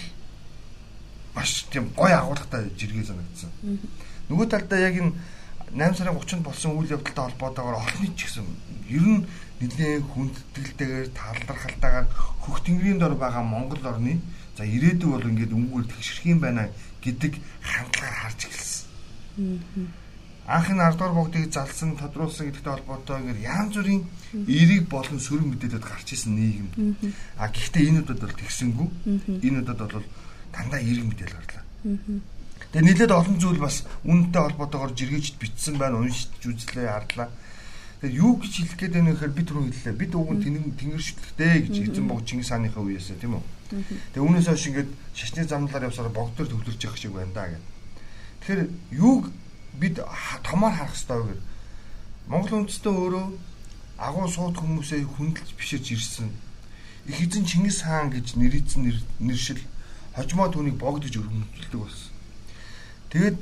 маш 1.39 1.63
тийм 1.71 1.87
гой 1.95 2.11
агуулгатай 2.11 2.67
жиргээ 2.75 3.07
санагдсан. 3.07 3.51
Нөгөө 4.27 4.47
талдаа 4.51 4.79
яг 4.83 4.95
энэ 4.99 5.15
8 5.71 5.95
сарын 5.95 6.19
30-нд 6.19 6.43
болсон 6.43 6.75
үйл 6.75 6.91
явдалтай 6.99 7.23
холбоотойгоор 7.31 7.79
олон 7.79 7.99
нийт 8.03 8.15
ч 8.19 8.27
гэсэн 8.27 8.43
ер 8.91 9.05
нь 9.07 9.23
нэлээд 9.63 10.03
хүндэтгэлтэйгээр 10.11 11.07
талархалтайгаар 11.15 12.07
хөх 12.43 12.57
тэнгэрийн 12.67 12.99
дор 12.99 13.15
байгаа 13.15 13.43
Монгол 13.43 13.83
орны 13.87 14.19
за 14.57 14.67
ирээдүй 14.67 15.09
бол 15.09 15.29
ингээд 15.29 15.55
өнгөөр 15.55 15.85
тэгшэрх 15.87 16.25
юм 16.27 16.39
байна 16.43 16.67
гэдэг 16.99 17.33
хандлагаар 17.63 18.17
харж 18.27 18.39
эхэлсэн. 18.49 18.83
10 20.49 20.97
дугаар 20.97 21.13
богдыг 21.13 21.53
залсан, 21.53 21.93
тодруулсан 22.01 22.49
гэдэгтэй 22.49 22.73
холбоотой 22.73 23.21
ингээд 23.21 23.45
янз 23.45 23.73
бүрийн 23.77 24.03
эерэг 24.49 24.89
болон 24.89 25.19
сөрөг 25.21 25.45
мэдээлэлд 25.45 25.85
гарч 25.85 26.17
исэн 26.17 26.33
нийгэм. 26.33 26.69
А 27.37 27.53
гэхдээ 27.53 27.87
энэ 27.93 28.01
удаад 28.01 28.25
бол 28.25 28.39
тэгсэнгүй. 28.41 28.87
Энэ 29.45 29.61
удаад 29.61 29.93
бол 29.93 30.07
дандаа 30.53 30.79
эерэг 30.79 31.05
мэдээлэл 31.07 31.39
гарлаа. 31.39 31.63
Тэгээ 32.69 32.85
нэлээд 32.85 33.11
олон 33.11 33.37
зүйл 33.39 33.61
бас 33.61 33.87
үнэтэй 34.05 34.41
холбоотойгоор 34.45 34.93
жиргээжд 34.93 35.35
бичсэн 35.41 35.75
байна, 35.81 35.97
уншиж 36.03 36.29
үзлээ, 36.43 36.85
харлаа. 36.85 37.29
Тэгээд 37.99 38.15
юу 38.19 38.37
гэж 38.37 38.53
хэлэх 38.53 38.77
гээд 38.77 38.93
байна 38.93 39.11
гэхээр 39.11 39.33
бид 39.33 39.47
түрүү 39.49 39.63
хэллээ. 39.73 39.95
Бид 39.97 40.13
уг 40.15 40.29
нь 40.31 40.43
тэнгэр 40.77 41.03
шүтлэгтэй 41.03 41.53
гэж 41.65 41.75
эзэн 41.91 42.07
бог 42.07 42.23
Чингис 42.23 42.53
хааныхаа 42.53 42.83
үеэсээ 42.85 43.17
тийм 43.19 43.41
үү. 43.41 43.43
Тэгээ 44.15 44.23
үүнээс 44.23 44.47
хойш 44.47 44.65
ингээд 44.69 44.89
шашны 45.17 45.43
замналаар 45.43 45.87
явсараа 45.89 46.13
богдоор 46.13 46.47
төвлөрч 46.47 46.81
явах 46.85 46.97
шиг 46.97 47.11
байна 47.11 47.33
да 47.33 47.49
гэх. 47.51 47.65
Тэгэхээр 48.39 48.61
юуг 48.95 49.23
бид 49.75 49.95
томоор 50.47 50.73
харах 50.73 50.95
хэрэгтэй 50.95 51.19
вэ? 51.27 51.35
Монгол 52.29 52.55
үндэстэн 52.63 52.93
өөрөө 52.93 53.25
агуу 53.99 54.27
сууд 54.31 54.55
хүмүүсээ 54.57 55.03
хүндэлж 55.05 55.49
биширж 55.59 55.85
ирсэн. 55.91 56.29
Их 57.09 57.19
эзэн 57.19 57.45
Чингис 57.45 57.83
хаан 57.83 58.09
гэж 58.15 58.39
нэрийдсэн 58.39 58.89
нэршил 59.19 59.59
хожмоо 60.15 60.47
түүнийг 60.49 60.77
богд 60.79 61.03
гэж 61.05 61.15
өргөмжлөдөг 61.21 61.79
болсон. 61.79 62.11
Тэгэд 63.09 63.37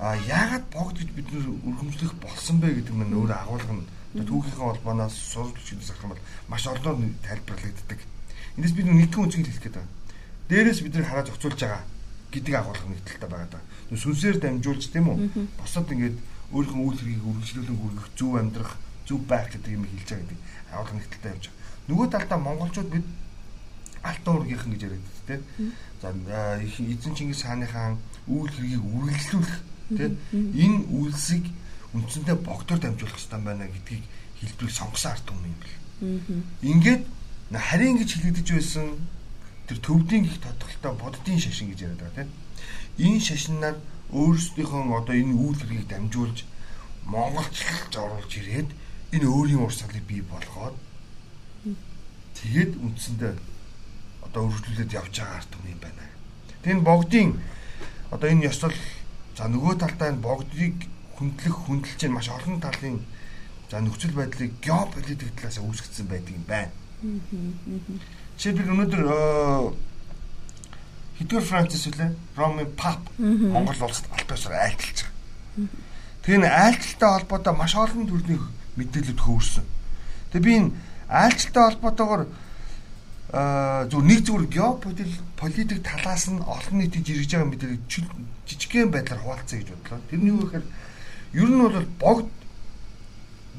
а 0.00 0.16
яагаад 0.16 0.64
богд 0.72 0.96
гэж 0.98 1.08
бид 1.12 1.28
нэр 1.30 1.46
өргөмжлөх 1.66 2.14
болсон 2.22 2.56
бэ 2.60 2.72
гэдэг 2.80 2.94
нь 2.94 3.14
өөр 3.14 3.32
агуулга 3.36 3.74
нь 3.76 3.86
түүхийнхээ 4.16 4.64
холбооноос 4.64 5.14
сурвалж 5.14 5.60
гэдээс 5.60 5.92
ахсан 5.94 6.10
бол 6.10 6.22
маш 6.48 6.64
олноор 6.66 6.98
тайлбарлагддаг. 7.22 8.00
Эндээс 8.56 8.74
бид 8.74 8.86
нэгтгэн 8.88 9.22
үнцгийг 9.22 9.46
хэлэх 9.46 9.62
гээд 9.62 9.76
байна. 9.78 9.92
Дээрээс 10.48 10.80
бидний 10.82 11.06
хараа 11.06 11.26
зохицуулж 11.28 11.60
байгаа 11.62 11.82
гэдэг 12.34 12.54
агуулга 12.58 12.88
нэг 12.90 13.02
талтай 13.06 13.28
байгаа 13.30 13.50
даа. 13.54 13.62
Сүнсээр 13.94 14.38
дамжуулж 14.42 14.84
тийм 14.90 15.06
үү? 15.14 15.18
Босод 15.58 15.86
ингээд 15.94 16.16
өөрийнхөө 16.50 16.82
үйл 16.82 16.98
хэргийг 16.98 17.26
үргэлжлүүлэн 17.30 17.78
хүргэх 17.78 18.08
зөв 18.18 18.32
амьдрах, 18.34 18.72
зөв 19.06 19.18
байх 19.30 19.46
гэдэг 19.54 19.70
юм 19.78 19.86
хэлж 19.86 20.08
байгаа 20.10 20.26
гэдэг 20.26 20.38
агуулга 20.74 20.94
нэг 20.98 21.06
талтай 21.10 21.30
явж 21.30 21.44
байгаа. 21.46 21.58
Нөгөө 21.90 22.06
талдаа 22.10 22.38
монголчууд 22.38 22.90
бид 22.90 23.06
алтан 24.02 24.34
уургийнхан 24.36 24.72
гэж 24.72 24.82
яриад 24.82 25.06
тийм. 25.26 25.72
За 26.00 26.60
их 26.62 26.80
эзэн 26.80 27.14
Чингис 27.14 27.42
хааны 27.42 27.66
хаан 27.66 27.98
үйл 28.26 28.48
хэргийг 28.48 28.84
үргэлжлүүлэх 28.84 29.56
тийм 29.96 30.12
энэ 30.32 30.78
үйлсийг 30.88 31.44
үндсэндээ 31.92 32.36
богдоор 32.46 32.80
дамжуулах 32.80 33.18
хэрэгтэй 33.18 33.40
байна 33.44 33.66
гэдгийг 33.66 34.04
хэлбэрийг 34.40 34.74
сонгосон 34.74 35.12
ард 35.12 35.24
түмэн 35.26 35.50
юм 35.50 35.58
бэл. 35.60 35.76
Ингээд 36.62 37.02
харийн 37.52 37.98
гэж 37.98 38.10
хэлэгдэж 38.14 38.48
байсан 38.54 38.86
тэр 39.66 39.78
төвдийн 39.82 40.24
гих 40.24 40.38
тодголтой 40.40 40.92
боддын 40.94 41.38
шашин 41.42 41.68
гэж 41.70 41.78
яриад 41.84 42.00
байгаа 42.00 42.24
тийм. 42.24 42.30
Энэ 42.98 43.20
шашинаар 43.20 43.76
өөрсдийнхөө 44.14 44.82
одоо 44.96 45.14
энэ 45.14 45.34
үйл 45.34 45.58
хэргийг 45.58 45.86
дамжуулж 45.90 46.38
монголчлж 47.06 47.92
оруулж 47.94 48.32
ирээд 48.38 48.70
энэ 49.14 49.26
өөрийн 49.26 49.64
урсгалыг 49.66 50.04
бий 50.06 50.22
болгоод 50.22 50.76
тэгээд 52.38 52.72
үндсэндээ 52.78 53.34
одоо 54.30 54.46
өргөжлүүлээд 54.46 54.94
явж 54.94 55.14
байгаа 55.18 55.36
ард 55.42 55.50
түмэн 55.50 55.78
байна. 55.82 56.04
Тэгээд 56.62 56.86
богдын 56.86 57.28
одоо 58.14 58.28
энэ 58.30 58.46
ёслол 58.46 58.78
за 59.36 59.44
нөгөө 59.50 59.74
талдаа 59.82 60.08
энэ 60.14 60.22
богдыг 60.22 60.76
хүндлэх 61.18 61.56
хүндэлж 61.66 61.98
чинь 61.98 62.14
маш 62.14 62.30
олон 62.30 62.62
талын 62.62 63.02
за 63.70 63.82
нөхцөл 63.82 64.14
байдлыг 64.14 64.54
геополитик 64.62 65.34
талаас 65.34 65.58
үүсгэсэн 65.58 66.06
байдаг 66.06 66.34
юм 66.34 66.44
байна. 66.46 66.72
Жишээлбэл 68.38 68.72
өнөөдөр 68.72 69.02
Хэдгээр 71.20 71.44
Францис 71.44 71.84
үлээ 71.84 72.16
Роми 72.32 72.64
пап 72.64 73.04
Монгол 73.20 73.76
улсад 73.84 74.08
альбасаар 74.08 74.72
айлталж 74.72 75.04
байгаа. 75.04 75.68
Тэгээ 76.24 76.40
н 76.40 76.48
айлталтай 76.48 77.10
холбоотой 77.12 77.54
маш 77.60 77.76
олон 77.76 78.08
төрлийн 78.08 78.40
мэдээлэлд 78.80 79.20
хөвөрсөн. 79.20 79.66
Тэгээ 80.32 80.46
би 80.48 80.52
энэ 80.56 80.72
айлталтай 81.12 81.64
холбоотойгоор 81.76 82.22
зөв 83.30 84.02
нэг 84.02 84.26
зүгээр 84.26 84.46
геополитик 84.50 85.80
талаас 85.86 86.26
нь 86.26 86.42
олон 86.42 86.76
нийтийн 86.82 87.06
жиргэж 87.06 87.30
байгаа 87.30 87.50
мэдээлэл 87.54 87.86
жижигхэн 88.46 88.90
байдлаар 88.90 89.22
хуваалцъя 89.22 89.62
гэж 89.62 89.70
бодлоо. 89.70 90.00
Тэрний 90.10 90.34
юу 90.34 90.42
гэхээр 90.42 90.66
ер 91.38 91.48
нь 91.48 91.62
бол 91.62 91.86
богд 92.02 92.28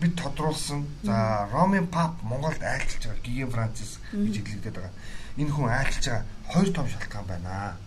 бид 0.01 0.13
тодруулсан 0.19 0.83
за 1.03 1.47
Ромын 1.55 1.87
пап 1.87 2.19
Монголд 2.23 2.59
айлчилж 2.59 3.07
байгаа 3.07 3.23
Гиген 3.23 3.51
Францис 3.51 3.99
гэж 4.11 4.35
хэлэгдэт 4.43 4.75
байгаа. 4.75 4.93
Энэ 5.39 5.51
хүн 5.55 5.69
айлчилж 5.71 6.05
байгаа 6.09 6.25
хоёр 6.51 6.69
том 6.75 6.87
шалтгаан 6.91 7.25
байна. 7.31 7.77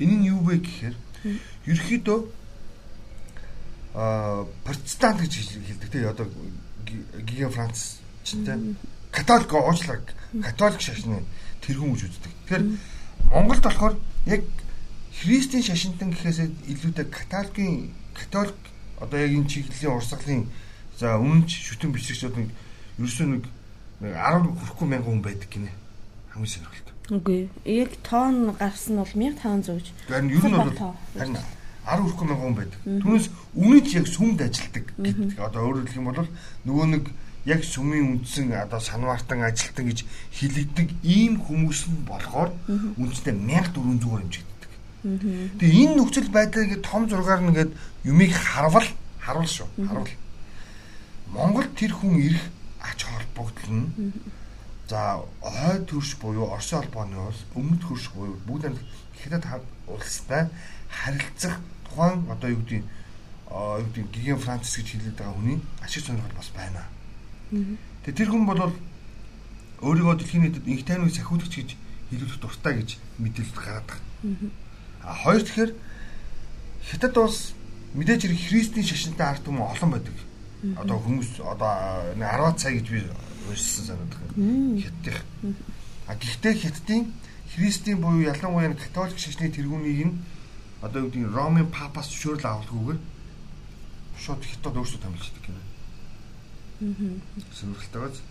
Энэ 0.00 0.16
нь 0.16 0.28
юу 0.32 0.40
вэ 0.48 0.64
гэхээр 0.64 0.96
Ерөнхийдөө 1.68 2.18
а 3.94 4.46
протестант 4.64 5.20
гэж 5.20 5.32
хэлдэг 5.66 5.90
те 5.90 6.08
одоо 6.08 6.30
гига 7.26 7.50
Франц 7.50 7.98
ч 8.24 8.38
те 8.46 8.54
католик 9.18 9.50
уучлаа 9.52 9.98
католик 10.42 10.80
шашны 10.80 11.26
тэргүүн 11.66 11.92
гэж 11.94 12.02
үздэг. 12.06 12.32
Тэгэхээр 12.46 12.64
Монголд 13.34 13.64
болохоор 13.66 13.94
яг 14.26 14.42
христийн 15.18 15.66
шашинтан 15.66 16.14
гэхээс 16.14 16.38
илүүтэй 16.70 17.06
католикийн 17.10 17.90
католик 18.14 18.58
одоо 19.02 19.18
яг 19.18 19.32
энэ 19.34 19.50
чиглэлийн 19.50 19.94
урсгалын 19.98 20.46
за 20.98 21.18
өмнөж 21.18 21.50
шүтэн 21.50 21.90
бичигчдүүд 21.90 22.36
нэг 22.38 22.48
ерөөсөө 22.98 23.26
нэг 23.26 23.44
10 23.98 24.46
хүрэхгүй 24.54 24.86
мянган 24.86 25.18
хүн 25.18 25.22
байдаг 25.22 25.50
гинэ. 25.50 25.70
Хамгийн 26.30 26.54
сонирхолтой. 26.54 26.94
Үгүй. 27.10 27.40
Яг 27.66 27.92
тоон 28.06 28.54
гарсан 28.54 28.94
нь 28.94 29.02
бол 29.02 29.14
1500 29.14 29.74
гэж. 29.74 29.86
Харин 30.06 30.30
ер 30.30 30.44
нь 30.46 30.58
бол 30.58 30.74
харин 31.18 31.34
10 31.34 32.02
хүрэхгүй 32.06 32.26
мянган 32.26 32.46
хүн 32.46 32.58
байдаг. 32.58 32.80
Түүнээс 32.86 33.26
үнэж 33.58 33.86
яг 33.98 34.06
сүмд 34.06 34.38
ажилдаг 34.42 34.86
гэдэг. 34.98 35.38
Одоо 35.38 35.60
өөрөөр 35.66 35.86
хэлэх 35.86 35.98
юм 35.98 36.10
бол 36.10 36.30
нөгөө 36.66 36.86
нэг 36.94 37.04
яг 37.44 37.64
сүмийн 37.64 38.18
үндсэн 38.18 38.52
одоо 38.52 38.80
санваартан 38.80 39.42
ажилтан 39.42 39.86
гэж 39.86 40.04
хилэгдэг 40.32 40.88
ийм 41.02 41.38
хүмүүс 41.38 41.86
нь 41.90 42.02
болохоор 42.08 42.50
үндсэндээ 42.98 43.74
1400-аар 43.74 44.22
хэмжигддэг. 44.24 44.70
Тэгээ 45.58 45.82
энэ 45.84 45.96
нөхцөл 45.96 46.28
байдлыг 46.34 46.82
том 46.82 47.08
зургаар 47.08 47.40
нэгээд 47.46 47.70
юмыг 48.04 48.32
харвал 48.34 48.88
харуул 49.22 49.46
шүү. 49.46 49.68
Харуул. 49.86 50.12
Монголд 51.32 51.72
тэр 51.76 51.92
хүн 51.92 52.18
ирэх 52.18 52.44
ач 52.80 53.04
холбогдол 53.04 53.70
нь 53.70 54.12
за 54.88 55.20
хойд 55.40 55.86
төрш 55.86 56.16
буюу 56.16 56.48
Оросын 56.48 56.80
холбооны 56.80 57.20
улс 57.20 57.44
өмнөд 57.54 57.82
хөрш 57.84 58.08
буюу 58.16 58.40
бүгд 58.48 58.76
хятад 59.20 59.62
улстай 59.86 60.48
харилцах 60.88 61.60
тухайн 61.84 62.24
одоо 62.32 62.50
юу 62.50 62.62
гэдэг 62.64 62.84
юу 63.52 63.84
гэдэг 63.92 64.10
гиген 64.12 64.38
Францис 64.40 64.76
гэж 64.76 64.88
хэлээд 64.96 65.18
байгаа 65.20 65.36
хүний 65.36 65.60
ашиг 65.84 66.04
сонирхол 66.04 66.36
бас 66.36 66.50
байна. 66.56 66.82
Тэгээ 67.50 68.18
тэр 68.18 68.30
хүн 68.30 68.44
бол 68.46 68.72
өөрийгөө 69.80 70.16
дэлхийн 70.18 70.42
нийтэд 70.44 70.66
инх 70.68 70.84
тайныг 70.84 71.14
сахиулагч 71.14 71.54
гэж 71.54 71.70
хэлүүлэх 72.10 72.38
дуртай 72.42 72.74
гэж 72.82 72.90
мэдээлэл 73.18 73.56
гаргадаг. 73.56 73.98
А 75.02 75.14
хоёр 75.14 75.42
тэгэхээр 75.44 75.72
хятад 76.88 77.14
улс 77.16 77.54
мэдээж 77.94 78.20
хэрэг 78.26 78.40
христийн 78.48 78.86
шашинтай 78.86 79.26
ард 79.32 79.44
түмэн 79.44 79.64
олон 79.64 79.90
байдаг. 79.94 80.16
Одоо 80.76 80.98
хүмүүс 80.98 81.38
одоо 81.40 81.72
10 82.18 82.58
цаг 82.58 82.72
гэж 82.74 82.86
би 82.90 83.00
уншсан 83.48 83.84
санагдах. 83.94 84.20
Хятадх. 84.34 85.22
А 86.08 86.14
гэхдээ 86.18 86.54
хятадын 86.58 87.12
христийн 87.54 88.00
буюу 88.02 88.26
ялангуяа 88.26 88.74
католик 88.74 89.18
шашны 89.18 89.48
тэргүүнийг 89.48 90.10
нь 90.10 90.18
одоо 90.82 91.06
юу 91.06 91.10
гэдэг 91.10 91.34
Ромын 91.34 91.70
папаас 91.70 92.10
зөвшөөрөл 92.10 92.46
авалгүйгээр 92.46 92.98
шууд 94.18 94.42
хятад 94.42 94.74
өөрсдөө 94.78 95.00
томилждаг 95.02 95.44
юм. 95.46 95.67
Биз? 96.80 98.22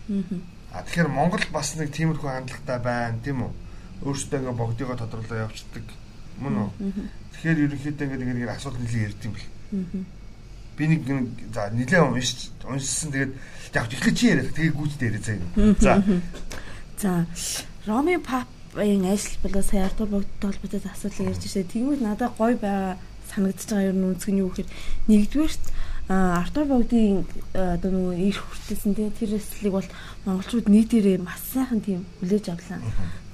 А 0.71 0.83
тэгэхээр 0.83 1.07
Монгол 1.11 1.43
бас 1.51 1.75
нэг 1.75 1.91
тиймэрхүү 1.91 2.27
хандлагатай 2.27 2.79
байна, 2.79 3.19
тийм 3.23 3.43
үү? 3.43 3.51
Өөрсдөө 4.03 4.39
ингээ 4.39 4.55
богдыгоо 4.55 4.95
тодруулаад 4.99 5.51
явцдаг. 5.51 5.85
Мөн 6.39 6.55
үү? 6.55 6.69
Тэгэхээр 7.33 7.63
ерөнхийдөө 7.67 8.05
ингээ 8.07 8.35
нэг 8.35 8.51
асуулт 8.51 8.79
нэлийн 8.79 9.07
ярьд 9.11 9.21
юм 9.25 9.33
бэл. 9.35 9.47
Би 10.77 10.83
нэг 10.87 11.01
за 11.55 11.71
нилээ 11.71 12.01
уншиж 12.03 12.51
уншсан 12.67 13.11
тэгээд 13.11 13.33
яг 13.73 13.85
ихлэ 13.91 14.13
чи 14.13 14.25
яриад 14.31 14.53
тэгээ 14.53 14.75
гүйцтэй 14.75 15.07
яриа 15.07 15.23
заа. 15.23 15.39
За. 15.79 16.03
За. 16.99 17.25
Роми 17.87 18.19
папын 18.19 19.07
ажил 19.07 19.39
болоо 19.41 19.63
сая 19.63 19.87
Артур 19.87 20.07
богдтой 20.07 20.51
холбоотой 20.51 20.81
асуудал 20.91 21.31
ярьж 21.31 21.43
ирсэн. 21.47 21.65
Тэгмээд 21.65 22.01
надад 22.03 22.35
гой 22.37 22.55
байгаа 22.55 22.99
санагдчихж 23.33 23.71
байгаа 23.71 23.91
юм 23.91 24.13
үнцг 24.13 24.29
нь 24.29 24.41
юу 24.43 24.51
гэхээр 24.51 24.69
нэгдүгээрт 25.07 25.65
Артур 26.07 26.65
богдын 26.71 27.27
одоо 27.51 27.91
нөгөө 27.91 28.15
ирэх 28.31 28.39
хүртэлсэн 28.39 28.95
тий 28.95 29.11
тэр 29.11 29.35
эслийг 29.35 29.75
бол 29.75 29.89
монголчууд 30.23 30.71
нийтээрээ 30.71 31.19
маш 31.19 31.43
сайхан 31.51 31.83
тийм 31.83 32.07
хүлээж 32.23 32.47
авлаа. 32.47 32.79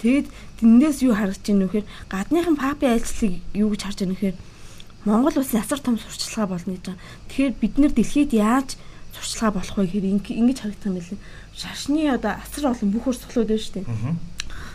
Тэгэд 0.02 0.28
тэндээс 0.58 1.06
юу 1.06 1.14
байна 1.14 1.62
вэ 1.62 1.70
гэхээр 1.70 1.88
гадныхан 2.10 2.58
папи 2.58 2.90
айлчлалыг 2.90 3.46
юу 3.54 3.70
гэж 3.70 3.82
харж 3.86 4.00
байна 4.02 4.18
гэхээр 4.18 4.38
Монгол 5.06 5.38
улсын 5.38 5.62
асар 5.62 5.80
том 5.86 6.02
сурчлагаа 6.02 6.58
болно 6.58 6.74
гэж 6.74 6.84
байгаа. 6.90 7.02
Тэгэхээр 7.30 7.54
бид 7.62 7.74
нэр 7.78 7.94
дэлхийд 7.94 8.32
яаж 8.34 8.70
сурчлагаа 9.14 9.62
болох 9.62 9.78
вэ 9.78 9.86
гэхээр 9.86 10.10
ингэж 10.42 10.58
харагдах 10.66 10.90
юм 10.90 10.98
билээ. 10.98 11.22
Шашны 11.54 12.10
одоо 12.10 12.34
асар 12.42 12.74
олон 12.74 12.90
бүх 12.90 13.06
урсгалууд 13.06 13.54
байна 13.54 13.62
шүү 13.62 13.74
дээ. 13.78 13.86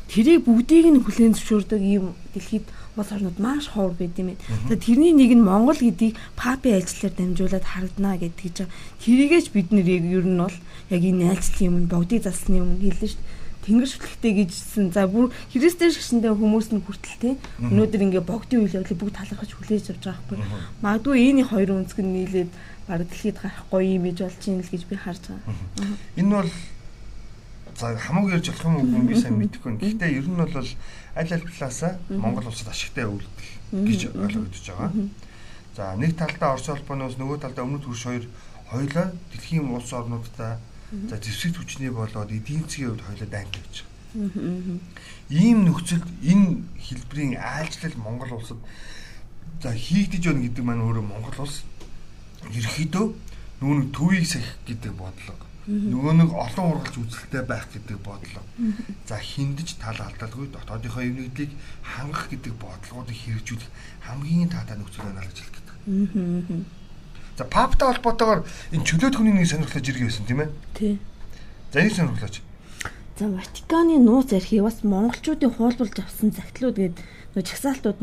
Тэрийг 0.08 0.48
бүгдийг 0.48 0.86
нь 0.88 1.04
хүлээн 1.04 1.36
зөвшөөрдөг 1.36 1.82
ийм 1.84 2.16
дэлхийд 2.32 2.66
улс 2.96 3.12
орнууд 3.12 3.38
маш 3.38 3.68
ховор 3.68 3.92
байд 3.92 4.16
юм 4.16 4.32
байна. 4.32 4.42
Тэгээд 4.68 4.84
тэрний 4.84 5.12
нэг 5.12 5.30
нь 5.36 5.44
Монгол 5.44 5.78
гэдгийг 5.78 6.16
папи 6.34 6.72
айлчлалаар 6.72 7.14
дамжуулаад 7.14 7.66
харагдана 7.68 8.16
гэдэг 8.16 8.42
гэж 8.42 8.56
байгаа. 8.64 8.76
Тэрийгэж 9.04 9.46
бид 9.52 9.68
нэр 9.70 9.86
яг 9.86 10.04
ер 10.08 10.26
нь 10.26 10.40
бол 10.40 10.56
яг 10.90 11.02
энэ 11.04 11.28
айлчлалын 11.28 11.68
өмнө 11.68 11.92
богдыг 11.92 12.20
засны 12.24 12.56
өмнө 12.64 12.82
хэлсэн 12.88 13.08
шүү 13.12 13.20
дээ 13.20 13.36
тэнгэр 13.68 13.88
шүтлэгтэй 13.92 14.32
гэжсэн. 14.48 14.96
За 14.96 15.04
бүр 15.04 15.28
христээр 15.52 15.92
шашинтай 15.92 16.32
хүмүүс 16.32 16.72
нь 16.72 16.80
хүртэл 16.80 17.20
те 17.20 17.30
өнөөдөр 17.60 18.04
ингээ 18.08 18.24
богдын 18.24 18.64
үйл 18.64 18.80
явдлыг 18.80 18.96
бүгд 18.96 19.16
талархаж 19.20 19.52
хүлээж 19.52 19.92
авч 19.92 20.04
байгаа 20.08 20.24
байхгүй. 20.24 20.38
Магадгүй 20.80 21.16
энэ 21.28 21.42
хоёр 21.52 21.70
өнцг 21.76 22.00
нь 22.00 22.12
нийлээд 22.16 22.50
баг 22.88 23.04
дэлхийд 23.04 23.36
гарахгүй 23.36 23.82
юм 24.00 24.08
иж 24.08 24.18
болж 24.24 24.40
юм 24.48 24.64
л 24.64 24.72
гэж 24.72 24.82
би 24.88 24.96
харж 24.96 25.22
байгаа. 25.28 25.52
Энэ 26.16 26.32
бол 26.32 26.50
за 27.78 27.94
хамаагүй 27.94 28.32
ярьж 28.34 28.50
болох 28.50 28.66
юм 28.66 28.76
уу? 28.76 29.06
Би 29.06 29.14
сайн 29.14 29.38
мэдэхгүй. 29.38 29.78
Гэхдээ 29.78 30.18
ер 30.18 30.26
нь 30.26 30.34
бол 30.34 30.50
аль 30.50 30.74
аль 31.14 31.30
талаасаа 31.30 31.98
Монгол 32.10 32.50
улсад 32.50 32.74
ашигтай 32.74 33.06
үйлдэл 33.06 33.86
гэж 33.86 34.00
ойлгогдож 34.18 34.66
байгаа. 34.66 34.90
За 35.76 35.94
нэг 35.94 36.18
талдаа 36.18 36.58
Орос 36.58 36.68
улбаноос 36.74 37.14
нөгөө 37.22 37.38
талдаа 37.38 37.64
өмнөд 37.64 37.86
хөрш 37.86 38.02
хоёр 38.02 38.24
хоёлаа 38.66 39.14
дэлхийн 39.30 39.70
улс 39.70 39.92
орнуудтай 39.94 40.58
за 40.90 41.16
зэвсэг 41.22 41.54
хүчний 41.54 41.90
болоод 41.94 42.34
эдийн 42.34 42.66
засгийн 42.66 42.98
хувьд 42.98 43.06
хоёлаа 43.06 43.28
дайнтай 43.30 43.62
гэж 43.62 43.76
байгаа. 43.86 44.78
Ийм 45.30 45.58
нөхцөлд 45.64 46.06
энэ 46.26 46.66
хэлбэрийн 46.82 47.38
айлчлал 47.38 47.96
Монгол 48.02 48.42
улсад 48.42 48.58
за 49.62 49.70
хийгдэж 49.70 50.22
байна 50.26 50.42
гэдэг 50.50 50.64
маань 50.66 50.82
өөрөө 50.82 51.04
Монгол 51.06 51.46
улс 51.46 51.62
ерөөхдөө 52.50 53.06
нүүн 53.62 53.94
төвийг 53.94 54.26
сахих 54.26 54.58
гэдэг 54.66 54.92
бодлого 54.98 55.47
нөгөө 55.68 56.12
нэг 56.16 56.30
олон 56.32 56.80
ургалж 56.80 56.96
үзэлтэй 56.96 57.44
байх 57.44 57.68
гэдэг 57.68 58.00
бодлого. 58.00 58.40
За 59.04 59.20
хиндэж 59.20 59.76
тал 59.76 60.00
алдалгүй 60.00 60.48
дотоодынхоо 60.48 61.04
юмнуудыг 61.04 61.52
хангах 61.84 62.32
гэдэг 62.32 62.56
бодлогоодыг 62.56 63.12
хэрэгжүүлэх 63.12 63.68
хамгийн 64.00 64.48
таатай 64.48 64.80
нөхцөл 64.80 65.04
байна 65.04 65.28
гэж 65.28 65.44
хэлдэг. 65.44 65.66
За 67.36 67.44
паптай 67.44 67.92
холбоотойгоор 67.92 68.48
энэ 68.72 68.86
чөлөөт 68.88 69.14
хүний 69.20 69.36
нэг 69.36 69.44
сонирхлож 69.44 69.84
иргэн 69.84 70.08
байсан 70.08 70.24
тийм 70.24 70.40
ээ. 70.40 70.50
Тий. 70.72 70.94
За 71.68 71.84
энэ 71.84 71.92
сонирхлож. 71.92 72.40
За 73.20 73.28
Ватиканы 73.28 74.00
нууц 74.00 74.32
архиваас 74.32 74.80
монголчуудын 74.88 75.52
хуулбарлаж 75.52 76.00
авсан 76.00 76.32
загтлууд 76.32 76.80
гээд 76.80 76.96
нөө 77.36 77.44
чагсаалтууд 77.44 77.98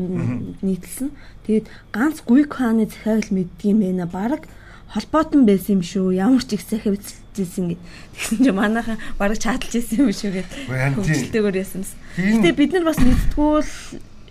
нийтэлсэн. 0.62 1.10
Тэгээд 1.50 1.66
ганц 1.90 2.22
Гүйк 2.22 2.52
хааны 2.54 2.86
захиаг 2.86 3.26
л 3.26 3.34
мэддгийм 3.34 3.82
байна. 3.82 4.06
Бараг 4.06 4.46
холбоотон 4.94 5.48
байсан 5.48 5.80
юм 5.80 5.82
шүү. 5.82 6.14
Ямар 6.14 6.44
ч 6.46 6.54
их 6.54 6.62
захиав 6.62 7.00
хэлжсэн 7.36 7.76
гэд. 7.76 7.82
Тэгсэн 8.16 8.38
чинь 8.40 8.56
манайхан 8.56 8.98
бараг 9.20 9.36
чаталж 9.36 9.76
ирсэн 9.76 10.00
юм 10.00 10.10
шүү 10.10 10.32
гэд. 10.40 10.50
Хөвчлөлтэйгээр 10.96 11.60
ясанс. 11.60 11.92
Гэтэ 12.16 12.56
бид 12.56 12.72
нар 12.72 12.84
бас 12.88 12.98
мэдтгүүл 12.98 13.72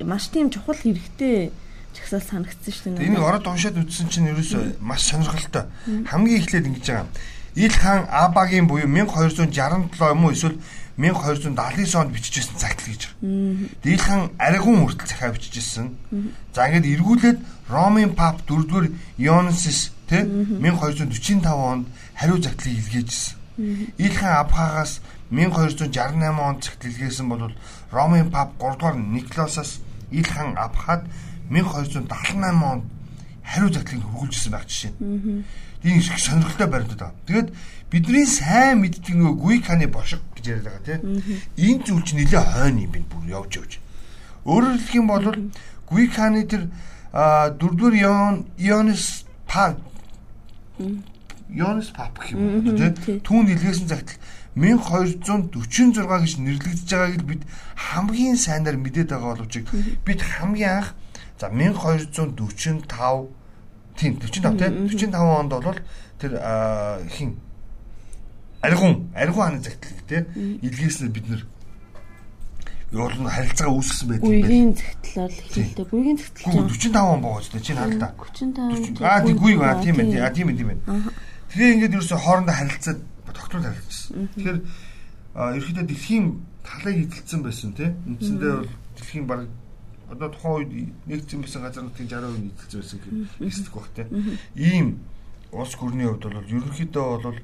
маш 0.10 0.34
тийм 0.34 0.50
чухал 0.50 0.76
хэрэгтэй 0.76 1.54
чагсаал 1.96 2.26
санагдсан 2.26 2.74
шүү 2.74 2.90
дээ. 2.98 3.08
Энийг 3.08 3.24
ороод 3.24 3.48
уншаад 3.48 3.80
үзсэн 3.80 4.10
чинь 4.12 4.30
ерөөсөө 4.34 4.82
маш 4.84 5.06
сонирхолтой. 5.08 5.70
Хамгийн 6.10 6.42
эхлээд 6.44 6.68
ингэж 6.68 6.86
байгаа. 6.90 7.08
Ил 7.56 7.72
хаан 7.72 8.04
Абагийн 8.12 8.68
буюу 8.68 8.84
1267 8.84 9.56
юм 10.12 10.26
уу 10.28 10.36
эсвэл 10.36 10.60
1279 11.00 11.96
онд 11.96 12.12
бичижсэн 12.12 12.60
цагтл 12.60 12.92
гэж 12.92 13.02
байна. 13.24 14.00
Хаан 14.00 14.32
Аригун 14.36 14.84
хүртэл 14.84 15.08
захиа 15.08 15.32
бичижсэн. 15.32 15.96
За 16.52 16.68
ингээд 16.68 17.00
эргүүлээд 17.00 17.40
Ромын 17.72 18.12
пап 18.16 18.44
4-р 18.44 18.92
Ионсис 19.16 19.95
Тэ 20.10 20.24
1245 20.24 21.46
онд 21.50 21.88
хариу 22.14 22.38
загтлыг 22.42 22.78
илгээжсэн. 22.78 23.38
Илхэн 23.98 24.34
Абхагаас 24.44 25.02
1268 25.32 26.40
онд 26.40 26.64
цагт 26.64 26.86
илгээсэн 26.86 27.30
бол 27.30 27.52
Ромын 27.92 28.30
пап 28.30 28.54
3 28.60 28.78
дугаар 28.78 28.96
Николосоос 28.96 29.82
Илхэн 30.12 30.58
Абхад 30.58 31.08
1278 31.50 32.64
онд 32.64 32.84
хариу 33.44 33.70
загтлыг 33.74 34.04
хөргүүлжсэн 34.04 34.52
байх 34.52 34.68
жишээ. 34.68 34.94
Энэ 35.86 35.98
их 35.98 36.20
сонирхолтой 36.20 36.68
баримтад 36.68 36.98
байна. 36.98 37.14
Тэгээд 37.28 37.50
бидний 37.92 38.26
сайн 38.26 38.82
мэддэг 38.82 39.16
нөгөө 39.16 39.38
Гуйканы 39.38 39.88
бошиг 39.88 40.22
гэж 40.34 40.46
яриад 40.50 40.66
байгаа 40.66 40.86
тийм. 40.86 41.22
Энэ 41.58 41.84
зүйл 41.86 42.04
чинь 42.04 42.20
нэлээ 42.26 42.42
хойно 42.42 42.80
юм 42.82 42.92
байна 42.92 43.10
бүр 43.10 43.24
явж 43.30 43.52
явж. 43.62 43.72
Өөрөөр 44.50 44.78
хэлэх 44.82 44.96
юм 44.98 45.08
бол 45.08 45.26
Гуйканы 45.86 46.42
тэр 46.50 46.64
дөрөвдүгээр 47.14 47.96
Ион 48.02 48.36
Ионс 48.58 49.30
па 49.46 49.78
Йонес 51.50 51.90
пап 51.94 52.20
гэх 52.20 52.34
юм 52.34 52.66
уу 52.66 52.76
тийм 52.76 53.22
түүнд 53.22 53.50
илгээсэн 53.54 53.88
загтал 53.88 54.18
1246 54.56 56.08
гэж 56.08 56.34
нэрлэгдэж 56.40 56.90
байгааг 56.90 57.24
бид 57.28 57.44
хамгийн 57.76 58.38
сайнаар 58.40 58.80
мэдээд 58.80 59.12
байгаа 59.12 59.36
боловч 59.36 59.64
бид 60.08 60.22
хамгийн 60.24 60.84
анх 60.84 60.96
За 61.40 61.50
1245 61.50 63.28
тийм. 63.98 64.20
45 64.20 64.58
тийм 64.58 64.88
45 64.88 65.40
онд 65.40 65.52
бол 65.52 65.76
тэр 66.20 66.40
хин 67.10 67.36
Аргун, 68.62 69.12
Аргун 69.14 69.42
хааны 69.44 69.60
загтлыг 69.60 70.00
тийм 70.08 70.26
илгээснээр 70.62 71.12
бид 71.12 71.30
нэр 71.30 71.46
юу 72.96 73.12
нь 73.12 73.28
харилцаа 73.28 73.70
үүсгэсэн 73.76 74.08
байдаг 74.08 74.24
юм 74.24 74.40
байна. 74.40 74.48
Гүйгийн 74.48 74.72
загтал 74.80 75.28
бол 75.28 75.36
хэлдэг. 75.52 75.88
Гүйгийн 75.92 76.18
загтал 76.24 76.54
45 76.64 77.12
он 77.12 77.22
богоо 77.22 77.42
ч 77.44 77.48
тийм 77.52 77.78
харал 77.78 78.00
та. 78.00 78.10
35. 78.16 79.04
Аа 79.04 79.20
тийм 79.28 79.38
гүйг 79.44 79.60
аа 79.60 79.76
тийм 79.84 79.96
ээ. 80.00 80.24
Аа 80.24 80.32
тийм 80.32 80.48
ээ 80.48 80.56
тийм 80.56 80.70
ээ. 80.72 80.80
Тэгэхээр 81.52 81.74
ингээд 81.76 81.96
ерөөсө 82.00 82.16
хоорондоо 82.16 82.56
харилцаад 82.56 83.00
тогтмол 83.36 83.68
харилцсан. 83.68 84.30
Тэгэхээр 84.40 84.60
ерөөхдөө 85.36 85.86
дэлхийн 85.92 86.26
талыг 86.64 86.98
эзэлсэн 87.04 87.42
байсан 87.44 87.72
тийм. 87.76 87.92
Үндсэндээ 88.08 88.54
бол 88.64 88.72
дэлхийн 88.96 89.26
баг 89.28 89.42
одоо 90.10 90.30
тухайн 90.32 90.56
үед 90.56 90.72
нэгдсэн 91.10 91.40
байсан 91.44 91.62
газар 91.68 91.84
нутгийн 91.84 92.10
60% 92.10 92.56
эзэлсэн 92.64 92.80
байсан 92.80 93.00
гэх 93.04 93.12
хэсэг 93.44 93.74
баг 93.76 93.88
тийм. 93.92 94.08
Ийм 94.56 94.88
улс 95.52 95.74
гүрний 95.76 96.08
хувьд 96.08 96.24
бол 96.32 96.48
ерөнхийдөө 96.48 97.08
бол 97.20 97.40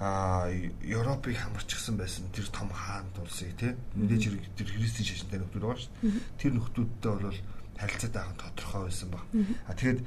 а 0.00 0.48
Европыг 0.80 1.36
хамарчихсан 1.36 2.00
байсан 2.00 2.24
тэр 2.32 2.48
том 2.48 2.72
хаан 2.72 3.04
тулсыг 3.12 3.52
тий? 3.60 3.76
Мэдээж 3.92 4.32
тэр 4.56 4.68
христийн 4.72 5.04
шашинтай 5.04 5.44
нөхдүүд 5.44 5.60
байгаа 5.60 5.76
шүү 5.76 5.92
дээ. 6.00 6.24
Тэр 6.40 6.52
нөхдүүдтэй 6.56 7.12
бол 7.20 7.36
харилцаа 7.76 8.10
даах 8.10 8.32
тодорхой 8.40 8.88
байсан 8.88 9.08
баг. 9.12 9.24
А 9.68 9.76
тэгэхэд 9.76 10.00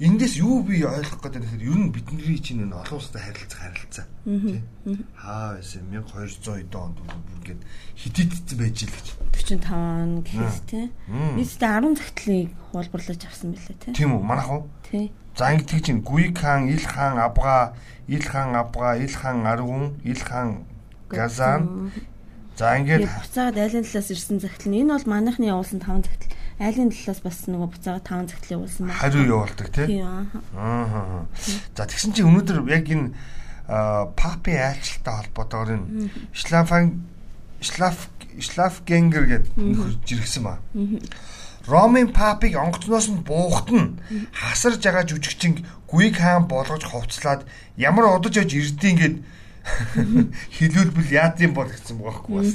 эндээс 0.00 0.40
юу 0.40 0.60
би 0.64 0.84
ойлгох 0.84 1.20
гэдэг 1.20 1.44
нь 1.44 1.68
ер 1.68 1.76
нь 1.76 1.92
бидний 1.92 2.36
чинь 2.40 2.64
энэ 2.64 2.80
олон 2.80 2.96
улстай 3.00 3.28
харилцах 3.28 3.60
харилцаа 3.60 4.04
тий? 4.24 4.60
Хаа 5.16 5.56
байсан 5.56 5.84
1200 5.88 6.72
онд 6.76 6.96
ингээд 7.40 7.60
хитэдсэн 7.96 8.56
байж 8.60 8.78
л 8.84 8.92
гэж. 8.92 9.06
45 9.36 9.72
он 9.72 10.12
гэхээс 10.20 10.60
тий? 10.68 10.88
Нийтдээ 11.12 11.72
10 11.80 11.96
цагтлыг 11.96 12.52
хуулбарлаж 12.72 13.20
авсан 13.24 13.56
байлээ 13.56 13.76
тий? 13.80 13.92
Тийм 13.96 14.16
үү? 14.16 14.20
Манайх 14.20 14.48
уу 14.52 14.68
тий. 14.90 15.12
За 15.36 15.52
ингээд 15.52 15.84
чинь 15.84 16.00
Гуй 16.00 16.32
хаан 16.32 16.68
Ил 16.68 16.80
хаан 16.80 17.18
Абга 17.18 17.76
Ил 18.08 18.22
хаан 18.22 18.56
Абга 18.56 18.96
Ил 18.96 19.12
хаан 19.12 19.46
Аргун 19.46 20.00
Ил 20.04 20.20
хаан 20.20 20.64
Газан. 21.10 21.92
За 22.56 22.78
ингээд 22.78 23.04
буцаад 23.04 23.56
айлын 23.60 23.84
талаас 23.84 24.08
ирсэн 24.10 24.40
цагтл 24.40 24.72
нь. 24.72 24.80
Энэ 24.80 24.96
бол 24.96 25.06
манайхны 25.12 25.52
явуулсан 25.52 25.84
5 25.84 26.08
цагтл 26.08 26.32
айлын 26.56 26.88
талаас 26.88 27.20
бас 27.20 27.38
нөгөө 27.52 27.68
буцаага 27.68 28.00
5 28.00 28.32
цагтлыг 28.32 28.54
явуулсан 28.56 28.88
байна. 28.88 28.96
Хариу 28.96 29.24
явуулдаг 29.28 29.68
тий. 29.76 30.00
Аа. 30.00 31.28
За 31.76 31.84
тэгсэн 31.84 32.16
чинь 32.16 32.32
өнөөдөр 32.32 32.64
яг 32.72 32.88
энэ 32.88 33.12
папи 34.16 34.56
айлчлалтай 34.56 35.14
холбоотойгоор 35.20 35.70
энэ 35.76 36.08
Шлафан 36.32 37.04
Шлаф 37.60 38.08
Шлафгенгер 38.40 39.24
гэдэг 39.28 39.52
нөхөр 39.52 39.92
жиргсэн 40.08 40.42
ба. 40.48 40.56
Ромын 41.66 42.12
папыг 42.14 42.54
онгоцноос 42.54 43.10
нь 43.10 43.26
буухтан 43.26 43.98
хасарж 44.32 44.80
байгаа 44.82 45.04
жүжигчин 45.06 45.66
Гүйг 45.90 46.18
хаан 46.18 46.46
болгож 46.46 46.82
ховцлаад 46.86 47.46
ямар 47.76 48.06
удаж 48.14 48.38
аж 48.38 48.50
ирдیں۔ 48.54 48.94
гэд 48.98 49.16
хилүүлбэл 50.56 51.10
яад 51.10 51.42
юм 51.42 51.54
бол 51.58 51.66
гэсэн 51.66 51.98
байгаа 51.98 52.22
хгүй 52.22 52.34
бас. 52.38 52.54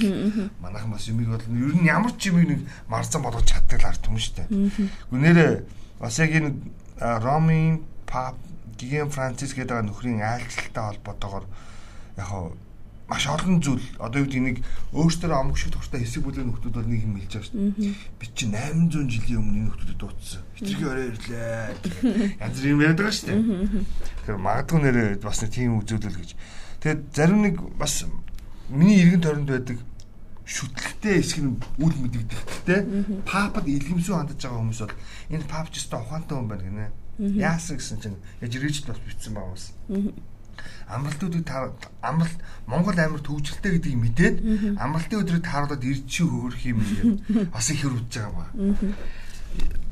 Манайхан 0.63 0.91
бас 0.95 1.07
юмыг 1.11 1.27
бол 1.27 1.43
ер 1.43 1.75
нь 1.75 1.87
ямар 1.91 2.15
ч 2.15 2.31
юмыг 2.31 2.47
нэг 2.47 2.61
марцсан 2.87 3.19
болгож 3.19 3.51
чаддаг 3.51 3.83
л 3.83 3.89
ард 3.91 4.07
юм 4.07 4.15
шүү 4.15 4.35
дээ. 4.39 4.47
Гүнээрээ 5.11 5.53
бас 5.99 6.15
яг 6.23 6.31
энэ 6.31 6.55
Ромын 7.01 7.83
пап 8.07 8.39
Гиген 8.79 9.11
Францис 9.11 9.51
гэдэг 9.51 9.91
нөхрийн 9.91 10.23
айлчлалтай 10.23 10.83
холбоотойгоор 10.95 11.45
яг 12.15 12.31
маш 13.11 13.27
олон 13.27 13.59
зүйл 13.59 13.83
одоо 13.99 14.23
юу 14.23 14.27
гэдэг 14.31 14.43
нэг 14.47 14.57
өөртөө 14.95 15.35
амг 15.35 15.59
шиг 15.59 15.75
тогттой 15.75 15.99
хэсэг 15.99 16.23
бүлээн 16.23 16.47
нөхдүүд 16.47 16.75
бол 16.79 16.87
нэг 16.87 17.03
юм 17.03 17.19
хэлж 17.19 17.33
байгаа 17.35 17.47
шүү 17.51 17.59
дээ. 17.75 17.91
Би 18.15 18.25
чи 18.31 18.45
800 18.47 19.11
жилийн 19.11 19.39
өмнө 19.43 19.59
нөхдүүдэд 19.67 19.99
дуудсан. 19.99 20.41
Хитрхи 20.55 20.85
орой 20.87 21.07
ирлээ. 21.11 21.75
Янз 22.39 22.55
бүр 22.63 22.71
юм 22.71 22.79
яриад 22.87 22.99
байгаа 23.03 23.15
шүү 23.19 23.27
дээ. 23.27 23.41
Тэгэхээр 24.23 24.39
магадгүй 24.47 24.79
нэрээ 24.79 25.07
бас 25.19 25.43
нэг 25.43 25.51
тийм 25.51 25.75
үзүүлэл 25.83 26.19
гэж. 26.23 26.31
Тэгээд 26.79 27.01
зарим 27.11 27.39
нэг 27.43 27.55
бас 27.75 28.07
миний 28.71 29.03
эргэн 29.03 29.21
тойронд 29.27 29.51
байдаг 29.51 29.77
шүтлэгтэй 30.47 31.19
хэсэг 31.19 31.39
нь 31.43 31.59
үл 31.83 31.95
мэдэгдэхтэй 31.99 32.79
папад 33.27 33.67
илгэмсүү 33.67 34.15
хандаж 34.15 34.39
байгаа 34.39 34.59
хүмүүс 34.63 34.81
бол 34.87 34.95
энэ 35.35 35.51
пап 35.51 35.67
ч 35.71 35.83
өстой 35.83 35.99
ухаантай 35.99 36.35
хүн 36.39 36.47
байна 36.47 36.63
гинэ. 36.63 36.87
Яасан 37.39 37.75
гэсэн 37.75 37.99
чинь 37.99 38.19
яж 38.39 38.53
рэж 38.55 38.87
бас 38.87 38.99
битсэн 39.03 39.35
байгаа 39.35 39.51
хүмүүс. 39.51 39.67
Амралтуудыг 40.87 41.47
амралт 42.01 42.39
Монгол 42.67 42.99
амир 42.99 43.21
төвжөлтэй 43.23 43.71
гэдгийг 43.79 43.99
мэдээд 43.99 44.35
амралтын 44.79 45.21
өдрийг 45.23 45.43
тааруулаад 45.45 45.83
ирж 45.83 46.03
чи 46.07 46.23
хөөрөх 46.23 46.63
юм 46.67 46.79
гээд 46.83 47.51
бас 47.53 47.69
их 47.71 47.81
хөрвж 47.81 48.11
байгаа 48.11 48.35
ба. 48.35 48.45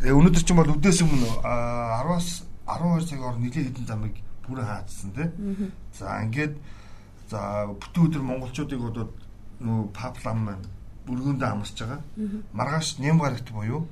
Тэгээ 0.03 0.17
өнөөдөр 0.19 0.43
чинь 0.43 0.59
бол 0.59 0.73
үдээс 0.75 0.99
өмнө 1.03 1.29
10-аас 1.43 2.43
12 2.67 3.09
цагаар 3.09 3.37
нэлийн 3.39 3.65
хэдэн 3.71 3.87
замыг 3.87 4.15
бүрэн 4.47 4.67
хаацсан 4.67 5.11
тий. 5.15 5.27
За 5.95 6.19
ингээд 6.23 6.55
За 7.29 7.69
бүтэн 7.69 8.09
өдөр 8.09 8.23
монголчуудыг 8.25 8.81
одоо 8.89 9.05
нөө 9.61 9.93
паплам 9.93 10.39
маань 10.49 10.65
бүргөндөө 11.05 11.45
амсаж 11.45 11.85
байгаа. 11.85 12.01
Маргааш 12.57 12.97
нэм 12.97 13.21
гарагт 13.21 13.53
буюу 13.53 13.85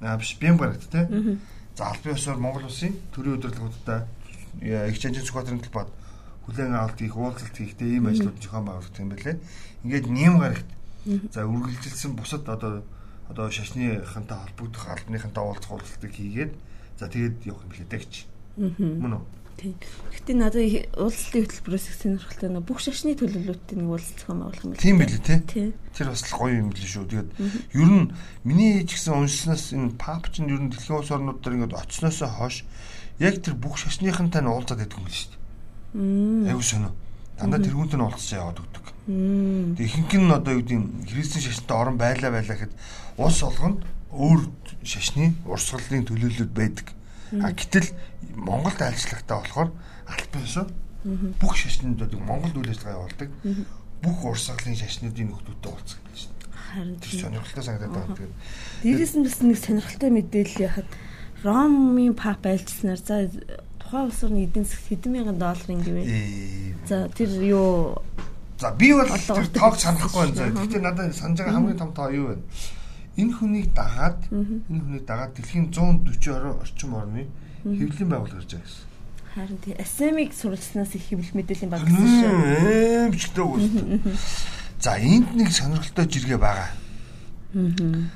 аа 0.00 0.14
биш 0.14 0.38
бэм 0.38 0.54
гарагт 0.54 0.86
те. 0.86 1.10
За 1.74 1.90
албан 1.90 2.14
ёсоор 2.14 2.38
Монгол 2.38 2.70
улсын 2.70 2.94
төрийн 3.10 3.42
удирдлагуудтай 3.42 4.06
чанжин 4.62 5.24
цогцолтын 5.24 5.60
талбайд 5.60 5.90
хүлээн 6.46 6.74
авалт 6.74 6.98
хийх, 7.00 7.16
уулзалт 7.16 7.56
хийхдээ 7.56 7.90
ийм 7.98 8.06
ажлууд 8.06 8.38
зохион 8.38 8.66
байгуулагдсан 8.70 9.04
юм 9.04 9.12
байлээ. 9.12 9.36
Ингээд 9.82 10.06
нэм 10.06 10.34
гарагт 10.38 10.70
за 11.34 11.42
үргэлжилсэн 11.42 12.12
бусад 12.14 12.46
одоо 12.46 12.86
одоо 13.28 13.50
шашныхантай 13.50 14.38
холбогдох 14.38 14.86
албаныхантай 14.86 15.42
уулзах 15.42 15.72
уулзалтыг 15.74 16.12
хийгээд 16.14 16.52
за 16.98 17.10
тэгээд 17.10 17.46
явах 17.50 17.66
юм 17.66 17.70
билээ 17.74 17.90
дэгч. 17.90 18.14
Мөн 18.56 19.18
үү? 19.18 19.24
Тийм. 19.56 19.74
Гэтэ 20.12 20.32
надад 20.36 20.68
уулзлын 21.00 21.48
хөтөлбөрөөс 21.48 21.86
их 21.88 21.96
сонирхолтой 21.96 22.48
нөө 22.52 22.64
бүх 22.68 22.78
шашны 22.84 23.16
төлөвлөлтөд 23.16 23.80
нэг 23.80 23.88
уулзах 23.88 24.16
зохион 24.20 24.38
байгуулах 24.44 24.62
юм 24.62 24.70
байна. 24.76 24.84
Тийм 24.84 24.96
билээ 25.00 25.40
тий. 25.48 25.72
Тэр 25.96 26.06
бас 26.12 26.22
л 26.28 26.36
гоё 26.36 26.54
юм 26.60 26.68
билээ 26.76 26.92
шүү. 26.92 27.08
Тэгээд 27.08 27.30
ер 27.72 27.88
нь 27.88 28.12
миний 28.44 28.84
ч 28.84 29.00
гэсэн 29.00 29.16
уншснаас 29.16 29.72
энэ 29.72 29.96
пап 29.96 30.28
ч 30.28 30.44
ер 30.44 30.60
нь 30.60 30.68
дэлхийн 30.68 31.00
улс 31.00 31.08
орнууд 31.08 31.40
дээр 31.40 31.56
ингээд 31.56 31.72
очсноос 31.72 32.20
хойш 32.20 32.68
яг 33.18 33.42
тэр 33.42 33.54
бүх 33.54 33.78
шашныхантай 33.80 34.42
нь 34.42 34.50
уулзаад 34.50 34.80
байдаг 34.80 34.98
юм 35.00 35.08
шүү 35.08 35.30
дээ. 35.32 36.52
Аюу 36.52 36.62
сонио. 36.62 36.92
Дандаа 37.36 37.60
тэргүүнтэй 37.60 37.96
нь 37.96 38.04
уулзаж 38.04 38.30
яваад 38.32 38.60
өгдөг. 38.60 38.86
Тэг 39.76 39.86
ихэнх 39.86 40.12
нь 40.16 40.32
одоо 40.32 40.52
юу 40.56 40.64
гэдэг 40.64 41.08
христийн 41.08 41.44
шашинтай 41.44 41.76
орон 41.76 41.96
байлаа 41.96 42.30
байлаа 42.32 42.56
гэхэд 42.56 42.74
улс 43.16 43.40
олгонд 43.44 43.84
өөр 44.12 44.40
шашны 44.84 45.36
урсгалын 45.44 46.08
төлөөлөлд 46.08 46.52
байдаг. 46.52 46.92
А 47.40 47.52
гэтэл 47.52 47.92
Монголд 48.36 48.80
ажиллахтаа 48.80 49.40
болохоор 49.40 49.70
албан 50.08 50.42
ёсоо 50.44 50.66
бүх 51.40 51.54
шашнуудыг 51.56 52.20
Монголд 52.20 52.56
үйл 52.56 52.72
ажиллагаа 52.72 52.98
явуулдаг. 52.98 53.30
Бүх 54.02 54.18
урсгалын 54.24 54.76
шашнуудын 54.76 55.32
уулзах 55.32 56.00
гэж 56.10 56.20
байна. 56.26 56.36
Харин 56.66 56.96
тийм 57.00 57.20
сонирхолтой 57.20 57.64
санагдаад. 57.64 58.10
Тэгээд 58.16 58.34
дээрээс 58.82 59.14
нь 59.16 59.24
бас 59.24 59.38
нэг 59.40 59.58
сонирхолтой 59.60 60.10
мэдээлэл 60.10 60.66
яхад 60.66 60.88
Ромын 61.46 62.14
пап 62.18 62.42
айлчснаар 62.46 62.98
за 62.98 63.30
тухайн 63.78 64.10
улс 64.10 64.20
орны 64.26 64.44
эдийн 64.44 64.66
засаг 64.66 64.82
хэдэн 64.90 65.12
мянган 65.14 65.38
долларын 65.38 65.80
гэвэ. 65.86 66.02
За 66.90 67.06
тэр 67.14 67.30
юу 67.46 68.02
За 68.58 68.72
би 68.72 68.92
бол 68.92 69.06
тэр 69.06 69.46
тоог 69.52 69.76
санахгүй 69.78 70.32
байна. 70.32 70.58
Гэхдээ 70.58 70.80
надад 70.80 71.14
санаж 71.14 71.38
байгаа 71.38 71.54
хамгийн 71.54 71.78
том 71.78 71.92
тоо 71.92 72.08
юу 72.10 72.26
вэ? 72.32 72.36
Энэ 73.20 73.32
хүнийг 73.36 73.68
дагаад 73.76 74.20
энэ 74.32 74.80
хүнийг 74.80 75.04
дагаад 75.04 75.32
дэлхийн 75.36 75.70
140 75.70 76.64
орчим 76.64 76.96
орны 76.96 77.28
хэвлэлийн 77.62 78.10
байгууллага 78.10 78.40
ирж 78.40 78.52
байгаа 78.56 78.64
гэсэн. 78.64 78.84
Харин 79.36 79.58
тий 79.60 79.74
асемиг 79.76 80.32
суралцсанаас 80.32 80.96
их 80.96 81.04
хэвлэл 81.04 81.36
мэдээллийн 81.36 81.70
баг 81.70 81.84
гэсэн 81.84 82.08
шүү. 82.16 83.12
Эмчтэй 83.12 83.44
үгүй. 83.44 83.60
За 84.80 84.96
энд 84.96 85.28
нэг 85.36 85.52
сонирхолтой 85.52 86.06
жиргээ 86.08 86.40
байгаа. 86.40 86.72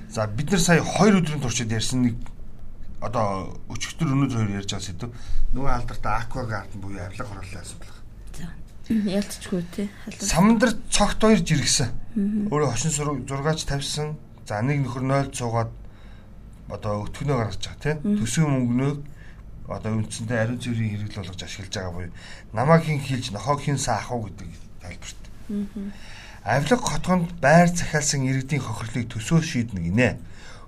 За 0.09 0.25
бид 0.27 0.49
нар 0.51 0.61
сая 0.61 0.81
2 0.81 1.21
өдрийн 1.21 1.40
туршид 1.45 1.69
ярьсан 1.69 2.09
нэг 2.09 2.16
одоо 3.01 3.57
өчигдөр 3.73 4.13
өнөөдөр 4.13 4.39
хоёр 4.45 4.57
ярьж 4.61 4.71
байгаа 4.73 4.87
сэдв. 4.87 5.13
Нөгөө 5.57 5.73
алдартай 5.73 6.15
аква 6.21 6.45
гарден 6.45 6.81
буюу 6.81 7.01
авилга 7.01 7.25
хорлолын 7.25 7.65
асуудал. 7.65 7.97
За 8.37 8.95
ялцчгүй 8.95 9.63
тий. 9.73 9.89
Самдар 10.21 10.75
цогт 10.91 11.21
хоёр 11.25 11.41
жиргсэн. 11.41 11.91
Өөрөө 12.53 12.71
хошин 12.77 13.25
зургаач 13.25 13.65
тавьсан. 13.65 14.17
За 14.45 14.61
нэг 14.61 14.85
нөхөр 14.85 15.05
0 15.07 15.33
цуугаад 15.33 15.73
одоо 16.69 17.07
өтгөнөө 17.07 17.37
гаргаж 17.41 17.63
байгаа 17.65 17.81
тий. 17.81 17.95
Төсөө 18.21 18.47
мөнгнөө 18.51 18.93
одоо 19.71 19.95
үндсэндээ 19.95 20.39
ариун 20.43 20.59
цэврийн 20.59 20.91
хэрэгэл 20.99 21.23
болгож 21.23 21.43
ашиглаж 21.43 21.75
байгаа 21.75 21.95
буюу 21.95 22.13
намайг 22.53 22.83
хин 22.85 23.01
хилж 23.01 23.31
нохоог 23.31 23.63
хин 23.63 23.79
саах 23.79 24.11
уу 24.11 24.27
гэдэг 24.27 24.51
тайлбарт. 24.83 25.21
Авилга 26.43 26.77
хотгонд 26.77 27.31
байр 27.39 27.69
захиалсан 27.71 28.27
иргэдийн 28.27 28.63
хохирлыг 28.63 29.07
төсөө 29.07 29.41
шийднэ 29.43 29.81
гинэ. 29.87 30.19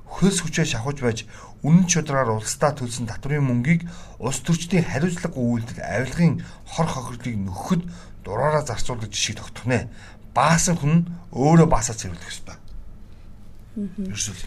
Хөлс 0.06 0.46
хүчээ 0.46 0.66
шахаж 0.68 1.02
байж 1.02 1.26
үнэн 1.62 1.86
чудраар 1.86 2.34
улсдаа 2.34 2.74
төлсөн 2.74 3.06
татврын 3.06 3.46
мөнгийг 3.46 3.86
улс 4.18 4.42
төрчдийн 4.42 4.82
хариуцлага 4.82 5.38
үйлдэл 5.38 5.78
авилгын 5.78 6.42
хор 6.66 6.88
хохирлыг 6.90 7.38
нөхөд 7.38 7.82
дураараа 8.26 8.66
зарцуулдаг 8.66 9.10
жишийг 9.14 9.38
тогтох 9.38 9.66
нэ. 9.70 9.86
Баасан 10.34 10.76
хүн 10.78 11.06
өөрөө 11.30 11.68
баасаа 11.70 11.94
цэвэрлэх 11.94 12.30
ёстой. 12.34 12.58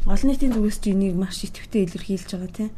Олон 0.05 0.27
нийтийн 0.29 0.53
зүгээс 0.53 0.79
ч 0.83 0.93
энийг 0.93 1.15
маш 1.15 1.41
идэвхтэй 1.41 1.87
илэрхийлж 1.87 2.29
байгаа 2.35 2.51
тийм. 2.51 2.71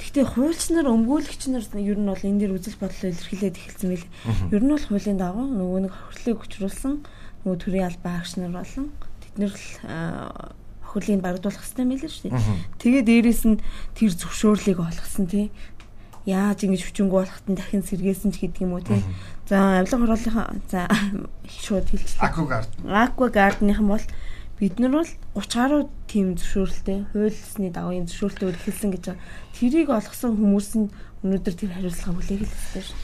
Гэхдээ 0.00 0.24
хуульч 0.24 0.62
нар, 0.72 0.88
өмгөөлөгч 0.88 1.42
нар 1.52 1.64
ер 1.76 1.98
нь 2.00 2.08
бол 2.08 2.22
энэ 2.24 2.40
дээр 2.40 2.56
үзэл 2.56 2.80
бодлоо 2.80 3.12
илэрхийлээд 3.12 3.56
эхэлсэн 3.60 3.88
байл. 3.92 4.08
Ер 4.56 4.62
нь 4.64 4.72
бол 4.72 4.86
хуулийн 4.88 5.20
дагуу 5.20 5.44
нөгөө 5.52 5.80
нэг 5.84 5.92
хохирлыг 5.92 6.38
хүчрүүлсэн 6.40 6.94
нөгөө 7.44 7.58
төрийн 7.60 7.88
албан 7.92 8.12
хаагч 8.14 8.32
нар 8.40 8.52
болон 8.56 8.86
тэд 9.20 9.34
нар 9.36 9.52
л 10.96 11.04
хохирлыг 11.04 11.20
багдуулах 11.20 11.60
хэрэгтэй 11.60 11.84
мэлээ 11.84 12.10
шүү 12.10 12.24
дээ. 12.32 12.40
Тэгээ 12.80 13.02
дээрэс 13.04 13.42
нь 13.44 13.60
тэр 13.92 14.12
зөвшөөрлийг 14.16 14.80
олгосон 14.80 15.28
тийм 15.28 15.52
яаж 16.26 16.58
ингэж 16.66 16.82
хүчингүү 16.88 17.18
болоход 17.22 17.46
нь 17.46 17.58
дахин 17.60 17.84
сэргээсэн 17.86 18.32
ч 18.34 18.48
гэдэг 18.48 18.64
юм 18.64 18.74
уу 18.74 18.82
тий. 18.82 18.98
За 19.46 19.78
авилга 19.78 20.00
хорооллынхаа 20.00 20.58
за 20.66 20.90
шууд 21.46 21.86
хэлчихлээ. 21.86 22.26
Aqua 22.26 22.44
Garden. 22.50 22.80
Aqua 22.90 23.28
Garden-ийнхан 23.30 23.86
бол 23.86 24.06
бид 24.58 24.74
нар 24.82 25.04
бол 25.04 25.10
30 25.38 25.54
гаруй 25.54 25.82
тим 26.10 26.34
зөвшөөрлөлтэй 26.34 26.98
хуулисны 27.14 27.70
дагуу 27.70 27.94
юм 27.94 28.10
зөвшөөрлөлтөөр 28.10 28.58
эхэлсэн 28.58 28.90
гэж 28.90 29.04
байгаа. 29.06 29.22
Тэрийг 29.54 29.88
олгосон 29.92 30.32
хүмүүс 30.34 30.70
нь 30.80 30.90
өнөөдөр 31.22 31.54
тэр 31.54 31.70
хариуцлага 31.78 32.16
бүлээх 32.18 32.42
л 32.42 32.50
хэвээр 32.50 32.86
шүү. 32.90 32.98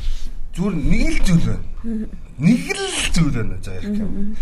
Зүгээр 0.52 0.74
нэг 0.82 1.06
л 1.12 1.20
зүйл 1.22 1.46
байна. 1.46 2.06
Нэг 2.42 2.62
л 2.74 3.06
зүйл 3.14 3.34
байна 3.38 3.56
за 3.62 3.70
ярих 3.78 4.02
юм. 4.02 4.34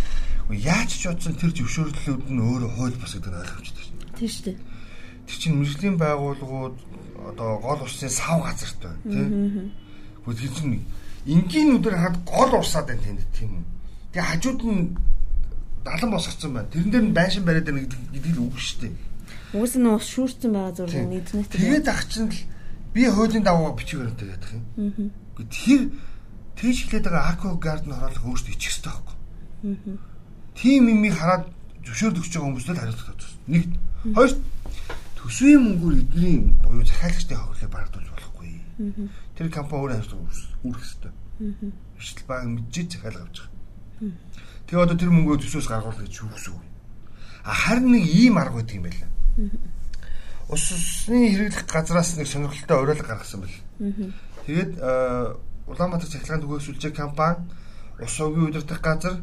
Яаж 0.51 0.91
ч 0.91 1.07
бодсон 1.07 1.35
тэр 1.39 1.53
зөвшөөрлөлүүд 1.55 2.31
нь 2.31 2.43
өөрөө 2.43 2.71
хууль 2.75 2.99
бас 2.99 3.15
гэдэг 3.15 3.31
нь 3.31 3.41
ойлгомжтой 3.41 3.85
шүү. 3.87 3.97
Тийм 4.19 4.31
шүү 4.31 4.45
дээ. 4.51 4.59
Тэр 5.27 5.37
чинь 5.39 5.57
мэрэгжлийн 5.63 5.97
байгууллагууд 5.99 6.77
одоо 7.31 7.51
гол 7.63 7.81
усны 7.87 8.09
сав 8.11 8.43
газартай 8.43 8.95
тийм. 9.07 9.73
Гэхдээ 10.27 10.51
чинь 10.57 10.83
энгийн 11.27 11.77
өдөр 11.79 11.95
хад 11.95 12.17
гол 12.25 12.59
усаад 12.59 12.91
байна 12.91 13.05
тэнд 13.05 13.23
тийм 13.37 13.51
үү. 13.61 13.65
Тэгээ 14.13 14.31
хажууд 14.31 14.61
нь 14.67 14.97
далан 15.85 16.11
босгоцсон 16.11 16.53
байна. 16.55 16.73
Тэрэн 16.73 16.91
дээр 16.91 17.05
нь 17.07 17.17
байшин 17.17 17.45
бариад 17.45 17.67
байна 17.69 17.87
гэдэг 17.87 18.33
л 18.35 18.45
үг 18.49 18.57
шүү 18.59 18.79
дээ. 18.89 18.95
Уус 19.55 19.75
нь 19.77 19.87
ус 19.87 20.07
шүүрсэн 20.09 20.51
байгаа 20.51 20.75
зураг 20.75 21.05
нь 21.07 21.19
интернет 21.21 21.49
Тэгээд 21.51 21.89
ах 21.89 22.03
чинь 22.09 22.31
л 22.31 22.39
би 22.95 23.07
хуулийн 23.07 23.45
дагуу 23.45 23.77
бичгээр 23.77 24.11
энэ 24.11 24.19
гэдэг 24.19 24.51
юм. 24.55 25.11
Тэр 25.47 25.81
тэгж 26.59 26.79
хэлээд 26.91 27.07
байгаа 27.07 27.33
Aqua 27.37 27.57
Garden 27.57 27.93
хороолох 27.95 28.25
өөртөө 28.25 28.53
ичих 28.55 28.79
хэрэгтэй 28.79 28.93
байхгүй. 28.93 29.17
Тийм 30.55 30.89
юмыг 30.89 31.15
хараад 31.15 31.45
зөвшөөрөл 31.85 32.21
өгч 32.21 32.33
байгаа 32.35 32.49
хүмүүст 32.49 32.69
л 32.71 32.81
хариулах 32.81 33.07
хэрэгтэй. 33.07 33.31
Нэг 33.51 33.65
хоёр 34.15 34.31
төсвийн 35.17 35.63
мөнгөөр 35.65 35.97
эдний 36.01 36.37
буюу 36.63 36.85
захиалагчдын 36.87 37.39
хохирлыг 37.39 37.71
багдуулж 37.71 38.09
болохгүй. 38.11 38.51
Тэр 39.37 39.49
компани 39.51 39.81
өөрөө 39.81 39.99
хариулах 40.01 40.41
үүрэх 40.65 40.85
хэрэгтэй. 40.85 41.13
Иштэл 42.01 42.27
баг 42.29 42.45
мэджиж 42.45 42.89
захиалга 42.97 43.25
авч 43.25 43.37
байгаа. 43.41 43.61
Тэгээ 44.71 44.85
одоо 44.85 44.97
тэр 44.97 45.11
мөнгөө 45.11 45.37
төсөөс 45.45 45.69
гаргуулах 45.69 46.05
гэж 46.05 46.15
юу 46.21 46.31
гэсэн 46.33 46.53
үг. 46.55 46.65
А 47.45 47.53
харин 47.53 47.93
нэг 47.93 48.05
ийм 48.07 48.39
арга 48.39 48.61
байдаг 48.61 48.77
юм 48.77 48.85
байна. 48.89 49.09
Усны 50.49 51.19
хэрэглэх 51.33 51.67
газраас 51.67 52.17
нэг 52.17 52.29
сонирхолтой 52.29 52.77
оройлог 52.77 53.07
гаргасан 53.07 53.41
бэл. 53.41 53.57
Тэгээд 54.47 54.73
Улаанбаатар 55.71 56.11
цахилгаан 56.11 56.43
түгээсүүлжээ 56.43 56.93
компани 56.97 57.47
ус 58.01 58.17
угийн 58.21 58.51
удирдах 58.51 58.81
газар 58.81 59.23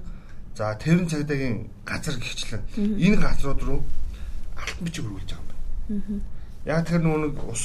за 0.58 0.74
тэрэн 0.82 1.06
цагдаагийн 1.06 1.70
газар 1.86 2.18
гихчлэн 2.18 2.64
энэ 2.78 3.22
газрууд 3.22 3.62
руу 3.62 3.80
алтан 4.58 4.82
бичиг 4.82 5.06
хөрвүүлж 5.06 5.30
байгаа 5.38 5.56
юм 5.94 6.00
байна. 6.02 6.22
Яг 6.66 6.82
тэр 6.90 7.02
нэг 7.06 7.38
ус 7.46 7.64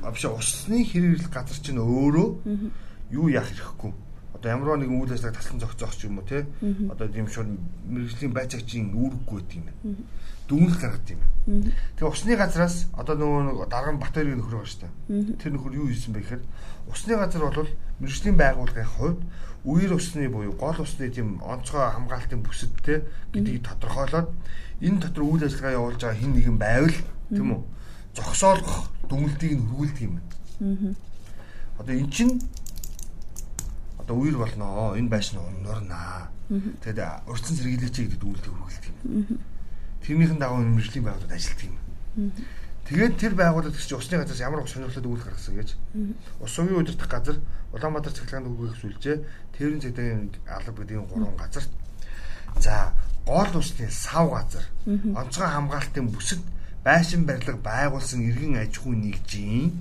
авшаа 0.00 0.32
усны 0.40 0.80
хэрэглэх 0.88 1.28
газар 1.28 1.58
чинь 1.60 1.76
өөрөө 1.76 2.28
юу 3.12 3.28
яах 3.28 3.52
хэрэггүй 3.52 3.92
одоо 4.34 4.50
ямар 4.50 4.78
нэгэн 4.82 4.98
үйл 4.98 5.14
ажиллагааг 5.14 5.38
таслан 5.38 5.60
зохицоох 5.62 5.94
ч 5.94 6.10
юм 6.10 6.18
уу 6.18 6.26
те? 6.26 6.46
Одоо 6.90 7.06
тийм 7.08 7.26
шууд 7.30 7.48
мэрэгжлийн 7.86 8.34
байцаагчийн 8.34 8.90
үүрэггүй 8.92 9.38
гэдэг 9.40 9.56
юм. 9.56 9.66
Байна. 9.70 9.96
Дүнлэх 10.50 10.78
гаргад 10.82 11.08
юм. 11.14 11.20
Байна. 11.46 11.72
Тэгээ 11.96 12.10
усны 12.10 12.34
газраас 12.36 12.76
одоо 12.98 13.14
нөгөө 13.14 13.68
дарга 13.70 13.92
нь 13.94 14.02
Батөрийн 14.02 14.38
нөхөр 14.42 14.54
байгаа 14.58 14.70
шүү 14.74 14.82
дээ. 14.82 15.38
Тэр 15.38 15.52
нөхөр 15.54 15.74
юу 15.78 15.86
хийсэн 15.86 16.12
бэ 16.12 16.20
гэхээр 16.20 16.42
усны 16.90 17.14
газар 17.14 17.42
бол 17.46 17.70
мэрэгжлийн 18.02 18.36
байгууллагын 18.36 18.92
хувьд 18.98 19.20
үер 19.64 19.92
усны 19.96 20.28
буюу 20.28 20.52
гол 20.52 20.78
усны 20.82 21.08
тийм 21.08 21.40
онцгой 21.40 21.88
хамгаалтын 21.94 22.44
бүсэдтэй 22.44 23.06
гэдгийг 23.32 23.64
тодорхойлоод 23.64 24.28
энэ 24.84 25.00
дотор 25.00 25.24
үйл 25.24 25.46
ажиллагаа 25.48 25.78
явуулж 25.78 26.00
байгаа 26.04 26.20
хин 26.20 26.32
нэгэн 26.36 26.58
байвал 26.60 26.98
тийм 27.32 27.48
үү? 27.56 27.62
Зогсоолгох 28.12 28.92
дүнлтийг 29.08 29.56
нь 29.56 29.64
хөргүүлдэг 29.64 30.04
юм. 30.04 30.20
Байна. 30.60 30.94
Одоо 31.80 31.94
эн 31.96 32.10
чинь 32.12 32.44
одоо 34.04 34.16
үер 34.20 34.36
болно 34.36 34.92
энэ 34.92 35.08
байшин 35.08 35.40
унурнаа. 35.40 36.28
Тэгээд 36.48 37.24
урьдчилан 37.24 37.56
сэргийлээч 37.56 37.96
гэдэг 38.04 38.20
үйлдэл 38.20 38.52
хөргөлт 38.52 38.84
юм. 38.92 39.40
Тэрнийхэн 40.04 40.38
дагуу 40.38 40.60
мэржлийн 40.60 41.04
байгууллагад 41.08 41.32
ажилладаг 41.32 41.64
юм. 41.64 41.76
Тэгээд 42.84 43.16
тэр 43.16 43.32
байгууллага 43.32 43.72
гэж 43.72 43.92
усны 43.96 44.20
газраас 44.20 44.44
ямар 44.44 44.60
ус 44.60 44.76
сонирхлоод 44.76 45.08
үйл 45.08 45.24
гаргасан 45.24 45.56
гэж. 45.56 45.68
Ус 46.44 46.52
угийн 46.60 46.84
удирдах 46.84 47.08
газар 47.08 47.40
Улаанбаатар 47.72 48.12
цахилгаан 48.12 48.52
үгээс 48.52 48.76
сүлжээ 48.84 49.16
тэрэн 49.56 49.80
цэгдийн 49.80 50.30
алба 50.44 50.84
гэдгийн 50.84 51.08
гурван 51.08 51.32
газар. 51.40 51.64
За 52.60 52.92
гол 53.24 53.56
усны 53.56 53.88
сав 53.88 54.28
газар 54.28 54.64
онцгой 54.84 55.48
хамгаалтын 55.48 56.12
бүсэд 56.12 56.44
байшин 56.84 57.24
барилга 57.24 57.56
байгуулсан 57.56 58.20
иргэн 58.20 58.60
аж 58.60 58.76
ахуйн 58.76 59.00
нэгжийн 59.00 59.72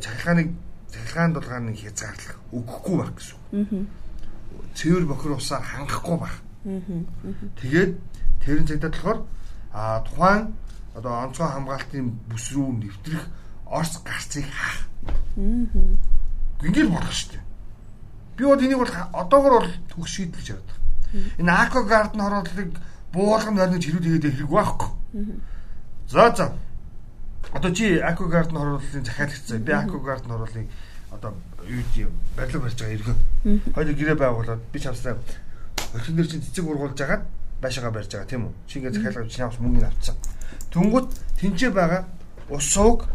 цахилгааныг 0.00 0.48
цахилгаан 0.92 1.32
дулгааны 1.34 1.72
хязгаарлах 1.74 2.38
өгөхгүй 2.52 2.96
байх 2.98 3.12
гэсэн 3.16 3.36
үг. 3.38 3.88
Цэвэр 4.74 5.04
бохир 5.06 5.32
усаар 5.38 5.62
хангахгүй 5.62 6.16
байх. 6.18 6.36
Тэгээд 7.60 7.92
тэрэн 8.44 8.66
цэгдэд 8.66 8.94
болохоор 8.94 9.18
а 9.72 10.02
тухайн 10.04 10.54
одоо 10.94 11.12
онцгой 11.24 11.48
хамгаалтын 11.48 12.06
бүс 12.28 12.52
рүү 12.52 12.68
нэвтрэх 12.82 13.24
орц 13.66 14.02
гарцыг 14.02 14.44
хаах. 14.50 14.90
Ингээл 15.36 16.90
болох 16.90 17.14
шүү 17.14 17.30
дээ. 17.32 17.44
Би 18.36 18.44
бол 18.44 18.60
энийг 18.60 18.78
бол 18.82 18.94
одоогор 19.14 19.52
бол 19.62 19.70
төгс 19.94 20.10
шийдэлж 20.10 20.48
яваад 20.50 20.68
байна. 20.68 20.80
Энэ 21.38 21.52
Aqua 21.54 21.82
Garden 21.86 22.20
хорооллыг 22.20 22.70
буулганд 23.12 23.58
барьж 23.58 23.84
хэрэг 23.86 24.02
тэгээд 24.02 24.24
хэрэг 24.34 24.50
байхгүй. 24.50 24.90
За 26.10 26.34
за 26.34 26.52
Одоо 27.52 27.74
чи 27.74 27.98
Aqua 27.98 28.28
Garden 28.30 28.56
хорооллын 28.56 29.04
захиалагчсан. 29.04 29.62
Би 29.62 29.72
Aqua 29.72 29.98
Garden 29.98 30.30
хорооллыг 30.30 30.68
одоо 31.10 31.34
юу 31.66 31.82
юм 31.96 32.12
барилга 32.36 32.60
барьж 32.60 32.78
байгаа 32.78 32.94
иргэн. 32.94 33.18
Хоёул 33.74 33.94
гэрээ 33.94 34.14
байгуулад 34.14 34.60
би 34.72 34.78
чамсаа 34.80 35.18
хөлтөн 35.92 36.16
дээр 36.16 36.28
чинь 36.30 36.42
цэцэг 36.42 36.64
ургуулж 36.64 37.00
агаад 37.00 37.26
байшаага 37.60 37.90
барьж 37.90 38.10
байгаа 38.14 38.30
тийм 38.30 38.46
үү? 38.46 38.54
Чи 38.66 38.78
ингээ 38.78 38.94
захиалга 38.94 39.28
чинь 39.28 39.44
авч 39.44 39.58
мөнгөний 39.58 39.90
авцсан. 39.90 40.16
Түнгүүд 40.70 41.08
тэнцээ 41.42 41.70
байгаа 41.74 42.06
ус 42.50 42.64
сууг 42.70 43.10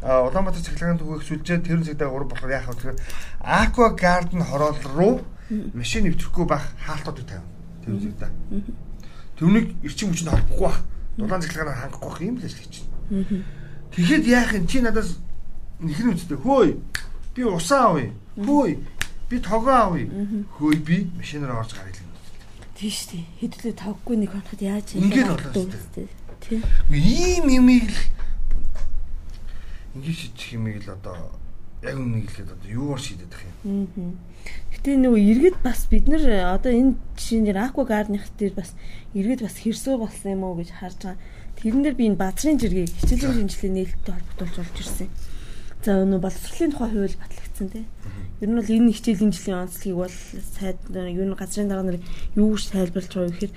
Улаанбаатар 0.00 0.64
цахилгаан 0.64 0.96
түгээх 0.96 1.26
сүлжээ 1.28 1.60
тэрэн 1.60 1.84
цэгдээ 1.84 2.08
ураг 2.08 2.32
болохоор 2.32 2.56
яах 2.56 2.72
вэ 2.72 2.74
гэхээр 2.78 2.98
Aqua 3.44 3.88
Garden 3.92 4.40
хороол 4.40 4.80
руу 4.96 5.14
машин 5.76 6.08
нэвтрэхгүй 6.08 6.46
байх 6.48 6.72
хаалтуудыг 6.86 7.28
тавина. 7.28 7.52
Тэрэн 7.84 8.00
цэгдээ. 8.00 8.30
Түүнийг 9.36 9.66
эрчим 9.84 10.08
хүчинд 10.08 10.32
холбохгүй 10.32 10.68
байх. 10.72 10.80
Дулаан 11.20 11.42
цахилгаанаар 11.44 11.80
хангахгүй 11.84 12.08
байх 12.16 12.28
юм 12.32 12.36
л 12.40 12.46
ажил 12.48 12.62
хийж 12.64 12.74
байна. 12.80 13.44
Тэгэхэд 13.94 14.24
яах 14.26 14.54
юм? 14.54 14.66
Чи 14.66 14.80
надаас 14.80 15.18
нэхэр 15.80 16.14
үстэй 16.14 16.38
хөөе 16.38 16.76
би 17.34 17.42
усаа 17.44 17.90
авъя. 17.90 18.12
Хөөе 18.36 18.78
би 19.30 19.36
тогоо 19.38 19.94
авъя. 19.94 20.06
Хөөе 20.58 20.76
би 20.78 20.96
машинаар 21.16 21.60
орж 21.60 21.74
гарыг 21.74 21.96
л 21.96 22.10
тийш 22.80 23.12
тий. 23.12 23.28
Хэдүүлээ 23.44 23.76
тавгүй 23.76 24.16
нэг 24.16 24.32
хоноход 24.32 24.60
яаж 24.64 24.96
ингэж 24.96 25.26
болоо 25.28 25.68
тий. 26.40 26.64
Ийм 26.88 27.44
юмыг 27.52 27.92
л 27.92 27.98
ингэж 30.00 30.16
шийдэх 30.16 30.48
юмыг 30.56 30.80
л 30.80 30.96
одоо 30.96 31.36
яг 31.84 31.96
үнийг 31.96 32.32
хэлээд 32.32 32.56
одоо 32.56 32.68
юугаар 32.72 33.00
шийдэх 33.04 33.40
юм? 33.64 34.16
Гэтэ 34.72 34.96
нөгөө 34.96 35.20
иргэд 35.20 35.56
бас 35.60 35.84
бид 35.92 36.08
нар 36.08 36.24
одоо 36.56 36.72
энэ 36.72 36.96
жишээн 37.20 37.44
дээр 37.44 37.60
Aqua 37.68 37.84
Garden-х 37.84 38.32
дээр 38.40 38.56
бас 38.56 38.72
иргэд 39.12 39.44
бас 39.44 39.56
хэрсүү 39.60 40.00
болсон 40.00 40.28
юм 40.40 40.44
уу 40.48 40.56
гэж 40.56 40.72
харж 40.76 41.00
байгаа. 41.04 41.20
Тэрэн 41.60 41.84
дээр 41.84 41.96
би 42.00 42.08
энэ 42.08 42.16
базрын 42.16 42.56
жиргэг 42.56 42.88
хичээлийн 42.88 43.52
шинжилгээ 43.52 43.92
нээлттэй 43.92 44.14
холбогдуулж 44.16 44.56
орж 44.64 44.76
ирсэн. 44.80 45.08
За 45.84 46.00
өнөө 46.00 46.20
боловсролын 46.24 46.72
тухай 46.72 46.88
хууль 46.88 47.20
батлагдсан 47.20 47.68
тийм. 47.68 47.86
Ер 48.40 48.48
нь 48.48 48.56
бол 48.56 48.64
энэ 48.64 48.96
хичээлийн 48.96 49.28
жилийн 49.28 49.60
онцлогийг 49.68 49.96
бол 50.00 50.16
сайд 50.56 50.80
юу 50.88 51.24
н 51.28 51.36
газрын 51.36 51.68
дарга 51.68 51.84
нар 51.84 52.00
юу 52.32 52.56
гэж 52.56 52.64
тайлбарлаж 52.72 53.12
байгаа 53.12 53.28
вэ 53.28 53.36
гэхээр 53.36 53.52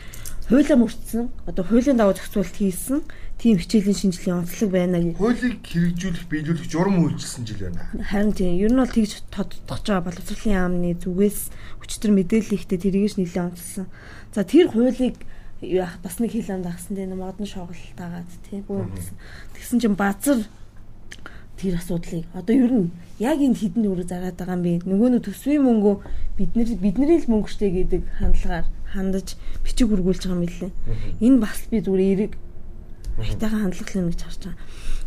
хуулиа 0.51 0.77
мөрдсөн 0.83 1.25
одоо 1.47 1.63
хуулийн 1.63 1.95
дагуу 1.95 2.15
зохицуулалт 2.19 2.57
хийсэн 2.59 2.99
тийм 3.39 3.55
хичээлийн 3.55 3.95
шинжилгээ 3.95 4.35
онцлог 4.35 4.69
байна 4.75 4.99
гэж. 4.99 5.15
Хуулийг 5.15 5.63
хэрэгжүүлэх 5.63 6.25
биелүүлэх 6.27 6.67
журам 6.67 6.99
үйлчилсэн 7.07 7.43
жил 7.47 7.71
байна. 7.71 7.87
Харин 8.03 8.35
тийм 8.35 8.59
ер 8.59 8.71
нь 8.75 8.81
бол 8.83 8.91
тэгж 8.91 9.23
тодтогч 9.31 9.87
байгаа 9.87 10.11
боловсролын 10.11 10.59
яамны 10.59 10.91
зүгээс 10.99 11.39
хүчтэр 11.79 12.11
мэдээлэл 12.11 12.55
ихтэй 12.59 12.79
тэргээс 12.83 13.15
нэлээд 13.15 13.47
онцлсан. 13.47 13.87
За 14.35 14.43
тэр 14.43 14.67
хуулийг 14.67 15.23
бас 16.03 16.19
нэг 16.19 16.31
хил 16.31 16.51
ам 16.51 16.61
дагсан 16.63 16.95
тийм 16.95 17.15
модон 17.17 17.47
шоголт 17.47 17.79
дагаад 17.97 18.29
тийм 18.49 18.63
бүү. 18.67 18.85
Тэгсэн 19.55 19.79
чинь 19.79 19.95
базар 19.95 20.43
тэр 21.57 21.79
асуудлыг 21.79 22.25
одоо 22.33 22.55
ер 22.55 22.71
нь 22.71 22.91
яг 23.19 23.39
энд 23.39 23.57
хідэн 23.57 23.87
өрөө 23.87 24.07
зараад 24.09 24.35
байгаа 24.35 24.57
юм 24.57 24.63
би 24.63 24.73
нөгөө 24.83 25.09
нэг 25.15 25.23
төсвийн 25.23 25.63
мөнгөө 25.63 25.95
бид 26.37 26.51
нар 26.57 26.69
бидний 26.81 27.17
л 27.21 27.31
мөнгөштэй 27.31 27.71
гэдэг 27.71 28.01
хандлагаар 28.19 28.67
хандаж 28.91 29.37
бичиг 29.63 29.89
үргүүлж 29.93 30.27
байгаа 30.27 30.37
юм 30.37 30.49
лээ. 30.49 30.71
Энэ 31.21 31.39
бас 31.39 31.59
би 31.71 31.77
зүгээр 31.79 32.11
эрэг 32.13 32.33
хайтайхан 33.21 33.61
хандлага 33.69 33.91
л 33.93 34.07
нэг 34.09 34.17
харж 34.19 34.41
байгаа. 34.43 34.57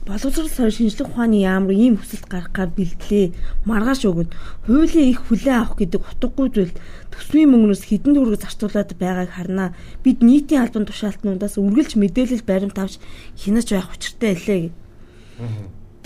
Боловсрол 0.07 0.47
сар 0.47 0.71
шинжлэх 0.71 1.11
ухааны 1.11 1.43
яам 1.43 1.67
руу 1.67 1.75
ийм 1.75 1.99
хүсэлт 1.99 2.31
гаргахаар 2.31 2.71
бэлтлээ. 2.71 3.35
Маргааш 3.67 4.07
өгöd 4.07 4.31
хуулийн 4.63 5.11
их 5.11 5.27
хүлээ 5.27 5.57
авах 5.59 5.83
гэдэг 5.83 5.99
утгагүй 5.99 6.47
зүйлд 6.55 6.77
төсвийн 7.11 7.51
мөнгнөөс 7.51 7.83
хідэн 7.91 8.15
төгрөг 8.15 8.39
зарцуулаад 8.39 8.95
байгааг 9.03 9.31
харнаа. 9.35 9.75
Бид 10.07 10.23
нийтийн 10.23 10.63
албан 10.63 10.87
тушаалтнуудаас 10.87 11.59
үргэлж 11.59 11.99
мэдээлэл 11.99 12.47
баримт 12.47 12.79
авч 12.79 13.03
хянаж 13.35 13.67
байх 13.67 13.91
учиртай 13.91 14.39
илээ 14.39 14.59
гэв. 14.71 14.75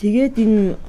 Тэгээд 0.00 0.34
энэ 0.48 0.80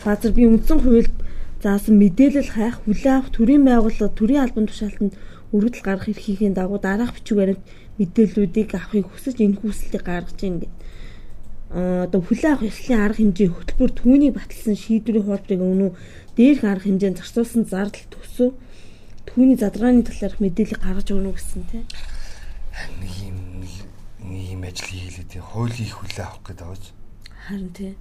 базар 0.00 0.32
би 0.32 0.48
үндсэн 0.48 0.80
хуульд 0.80 1.12
заасан 1.60 2.00
мэдээлэл 2.00 2.48
хайх, 2.48 2.80
хүлээ 2.88 3.12
авах 3.12 3.28
төрийн 3.36 3.68
байгууллага 3.68 4.16
төрийн 4.16 4.40
албан 4.40 4.72
тушаалтанд 4.72 5.12
өргөдөл 5.52 5.84
гаргах 5.84 6.08
эрхийнхээ 6.16 6.56
дагуу 6.56 6.80
дараах 6.80 7.12
бичиг 7.12 7.36
баримт 7.36 7.62
мэдээллүүдийг 8.00 8.72
авахыг 8.72 9.12
хүсэж 9.12 9.36
энэ 9.44 9.60
хүслийг 9.60 10.00
гаргаж 10.00 10.40
ийн 10.40 10.64
гэдэг 10.64 10.72
одоо 11.74 12.20
хүлээ 12.22 12.50
авах 12.54 12.70
ёслолын 12.70 13.02
арга 13.02 13.18
хэмжээ 13.18 13.48
хөтөлбөр 13.50 13.92
түүний 13.98 14.30
баталсан 14.30 14.78
шийдвэрийн 14.78 15.26
хуулбарыг 15.26 15.60
өмнө 15.60 15.88
дээрх 16.38 16.62
арга 16.62 16.86
хэмжээнд 16.86 17.18
зарцуулсан 17.18 17.66
зардал 17.66 18.06
төсөв. 18.14 18.54
Түүний 19.26 19.58
задрагааны 19.58 20.06
талаарх 20.06 20.38
мэдээлэл 20.38 20.78
гаргаж 20.78 21.08
өгнө 21.10 21.34
гэсэн 21.34 21.66
тийм 21.66 21.84
нэг 23.00 23.12
юм 23.26 23.38
нэг 24.22 24.42
юм 24.54 24.62
ажил 24.62 24.88
хийлээ 24.88 25.26
тийм 25.30 25.42
хуулийн 25.42 25.88
их 25.88 25.96
хүлээ 25.98 26.24
авах 26.26 26.42
гэдэг 26.46 26.66
байж 26.66 26.84
харин 27.46 27.70
тийм 27.74 27.94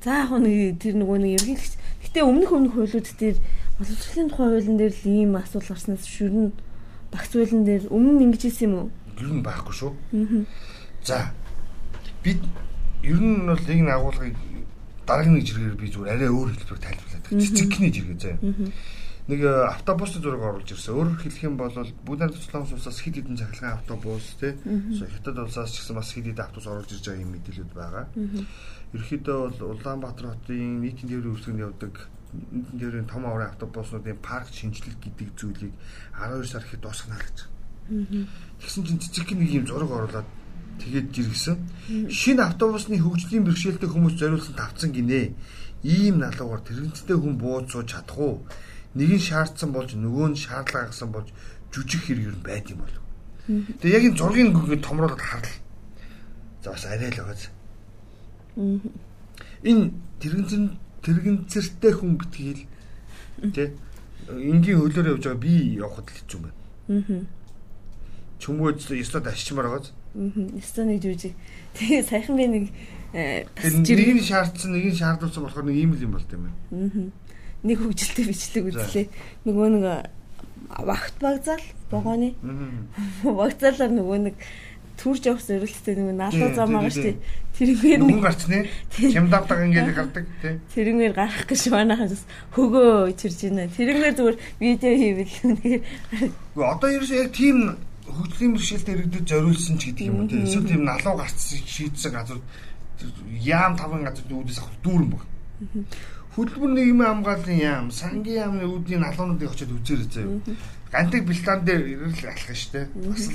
за 0.00 0.10
яг 0.24 0.30
нэг 0.32 0.78
тэр 0.80 0.94
нөгөө 1.00 1.18
нэг 1.20 1.32
ерөнхийдөө 1.40 1.80
гэтээ 2.04 2.24
өмнөх 2.24 2.50
өмнөх 2.52 2.74
хуулиуд 2.76 3.08
дээр 3.20 3.36
боловсролын 3.78 4.28
тухай 4.28 4.48
хуулийн 4.48 4.78
дээр 4.80 4.94
л 4.96 5.04
ийм 5.08 5.32
асуудал 5.36 5.72
гарснаас 5.72 6.04
шүрэн 6.04 6.52
багц 7.12 7.32
хуулийн 7.32 7.64
дээр 7.64 7.84
өмнө 7.88 8.24
ингэж 8.24 8.42
хэлсэн 8.44 8.66
юм 8.68 8.74
уу? 8.76 8.88
Ер 9.20 9.30
нь 9.30 9.44
байхгүй 9.44 9.74
шүү. 9.76 9.92
За 11.04 11.32
бид 12.24 12.40
ер 13.02 13.20
нь 13.20 13.46
бол 13.46 13.66
энэ 13.66 13.92
агуулгыг 13.92 14.36
дараагийн 15.06 15.34
нэг 15.36 15.46
жиргээр 15.46 15.76
би 15.76 15.86
зүгээр 15.90 16.14
арай 16.14 16.30
өөр 16.30 16.48
хэлбэрээр 16.54 16.84
тайлбарлаад 16.84 17.24
байгаа. 17.24 17.40
Цэцэгний 17.40 17.90
жиргээ 17.90 18.18
заяа. 18.20 18.40
Нэг 19.30 19.40
э, 19.46 19.52
автобусны 19.70 20.18
зураг 20.22 20.42
оруулж 20.42 20.70
ирсэн. 20.74 20.94
Өөрөөр 20.96 21.18
хэлэх 21.22 21.44
юм 21.46 21.54
бол 21.54 21.70
Бүлээн 21.70 22.34
Тусланс 22.34 22.72
улсаас 22.74 22.98
хэд 22.98 23.22
хэдэн 23.22 23.38
цахилгаан 23.38 23.78
автобус 23.78 24.26
тий. 24.40 24.58
Хятад 24.58 25.38
улсаас 25.38 25.70
ч 25.70 25.86
гэсэн 25.86 25.94
бас 25.94 26.10
хэд 26.10 26.34
хэдэн 26.34 26.46
автобус 26.50 26.66
оруулж 26.66 26.90
ирж 26.90 27.04
байгаа 27.06 27.22
юм 27.22 27.32
мэдээлэлд 27.38 27.74
байгаа. 27.74 28.04
Ерөнхийдөө 28.90 29.38
бол 29.38 29.78
Улаанбаатар 29.78 30.26
хотын 30.34 30.82
нийтийн 30.82 31.08
тээврийн 31.14 31.30
үйлчлэгэнд 31.36 31.62
явдаг 31.62 31.94
нийтийн 32.34 32.78
тээврийн 32.80 33.06
том 33.06 33.22
аврын 33.26 33.50
автобуснуудын 33.54 34.18
парк 34.18 34.50
шинжилэл 34.50 34.98
гэдэг 34.98 35.28
зүйлийг 35.38 35.74
12 36.18 36.50
сар 36.50 36.64
ихэд 36.66 36.82
дуусгах 36.82 37.22
гэж. 37.22 37.38
Тэгсэн 38.58 38.82
чинь 38.82 38.98
цэцэг 38.98 39.30
нэг 39.38 39.50
юм 39.62 39.66
зураг 39.66 39.94
оруулаад 39.94 40.28
тэгээд 40.80 41.08
жиргсэн. 41.12 41.56
Шинэ 42.08 42.42
автобусны 42.42 42.96
хөгжлийн 42.98 43.44
бэрхшээлтэй 43.44 43.88
хүмүүс 43.88 44.14
зориулсан 44.16 44.56
тавцсан 44.56 44.90
гинэ. 44.90 45.36
Ийм 45.84 46.24
налуугаар 46.24 46.64
тэрэгцтэй 46.64 47.16
хүн 47.16 47.36
бууд 47.36 47.68
сууж 47.68 47.92
чадах 47.92 48.18
уу? 48.18 48.44
Нэг 48.96 49.16
нь 49.16 49.22
шаардсан 49.22 49.70
болж 49.72 49.94
нөгөө 49.94 50.26
нь 50.32 50.40
шаардлага 50.40 50.90
гаргасан 50.90 51.10
болж 51.12 51.28
жүжиг 51.72 52.02
хэрэг 52.04 52.26
юм 52.34 52.40
байд 52.42 52.66
юм 52.72 52.80
болов. 52.82 53.04
Тэгээ 53.80 53.96
яг 53.96 54.04
энэ 54.10 54.18
зургийг 54.18 54.50
ингээд 54.50 54.84
томруулаад 54.84 55.20
харлаа. 55.20 55.56
За 56.64 56.70
бас 56.74 56.84
арай 56.84 57.10
л 57.10 57.20
байгааз. 57.20 57.42
Энэ 59.64 59.84
тэрэгцэн 60.20 60.64
тэрэгцэртэй 61.04 61.92
хүн 61.96 62.18
битгийл 62.20 62.62
тий 63.54 63.68
энгийн 64.28 64.78
хөлөөр 64.78 65.10
явж 65.16 65.24
байгаа 65.24 65.40
би 65.40 65.54
явахад 65.80 66.06
л 66.06 66.16
хэцүү 66.20 66.40
байна. 66.44 66.58
Аа. 66.92 67.24
Чүмгөө 68.40 68.70
ёстой 69.00 69.22
ашигчмаар 69.24 69.68
байгааз. 69.68 69.92
Өстө 70.14 70.86
нэг 70.86 71.02
жүжиг. 71.04 71.34
Тэгээ 71.78 72.02
саяхан 72.02 72.36
би 72.36 72.46
нэг 72.50 72.64
нэг 73.12 74.10
нь 74.18 74.26
шаардсан, 74.26 74.74
нэг 74.74 74.90
нь 74.90 74.98
шаардуулсан 74.98 75.42
болохоор 75.46 75.66
нэг 75.70 75.76
ийм 75.78 75.94
л 75.94 76.02
юм 76.02 76.14
болт 76.14 76.30
юм 76.34 76.50
байна. 76.50 77.10
Нэг 77.62 77.78
хөгжилтэй 77.78 78.24
бичлэг 78.26 78.70
үзлээ. 78.74 79.06
Нөгөө 79.46 79.68
нэг 79.78 79.84
вахт 80.82 81.14
багзаал 81.22 81.62
богооны. 81.90 82.34
Багзаалаар 83.22 83.92
нөгөө 83.94 84.18
нэг 84.30 84.36
түрж 85.00 85.26
явах 85.30 85.44
зорилттой 85.44 85.94
нөгөө 85.96 86.16
наалуу 86.18 86.50
зам 86.54 86.74
байгаа 86.76 86.92
шүү 86.92 87.04
дээ. 87.08 87.16
Тэрнгээр 87.56 88.00
нэг 88.04 88.20
гарчны 88.20 88.58
чимдавдаг 88.92 89.58
ингээд 89.64 89.96
гардаг 89.96 90.24
тий. 90.44 90.54
Тэрнгээр 90.76 91.14
гарах 91.16 91.44
гэж 91.48 91.62
манайхаас 91.72 92.24
хөгөө 92.52 93.08
ичирж 93.16 93.38
байна. 93.48 93.68
Тэрнгээр 93.72 94.14
зүгээр 94.16 94.38
видео 94.60 94.92
хийвэл 95.00 95.36
үнэхээр 95.48 95.82
одоо 96.60 96.88
ерөөсөө 96.92 97.16
яг 97.16 97.30
тийм 97.32 97.56
хөгжлийн 98.16 98.52
бэрхшээлтэй 98.54 98.94
иргэдэд 98.94 99.26
зориулсан 99.28 99.76
ч 99.78 99.90
гэдэг 99.90 100.06
юм 100.10 100.16
уу 100.20 100.28
тийм 100.28 100.44
эсвэл 100.44 100.70
тийм 100.70 100.82
налуу 100.84 101.14
гарцсан 101.16 101.60
шийдсэн 101.64 102.12
газар 102.12 102.38
яам 103.40 103.76
таван 103.76 104.04
газар 104.04 104.24
үүдээс 104.28 104.60
авах 104.60 104.76
дүүрэн 104.84 105.10
баг. 105.10 105.24
Хөдөлмөр 106.36 106.72
нийгмийн 106.78 107.10
хамгааллын 107.10 107.58
яам, 107.58 107.86
сангийн 107.90 108.38
яамны 108.44 108.64
үүдний 108.64 108.98
налуунуудыг 109.02 109.50
очиод 109.50 109.74
үзээрэй 109.74 110.08
заяа. 110.14 110.40
Гантик 110.92 111.26
бэлтаан 111.26 111.64
дээр 111.66 111.82
ирэл 111.90 112.22
алах 112.30 112.62
дээ. 112.70 112.86
Бас 112.94 113.24
л 113.26 113.34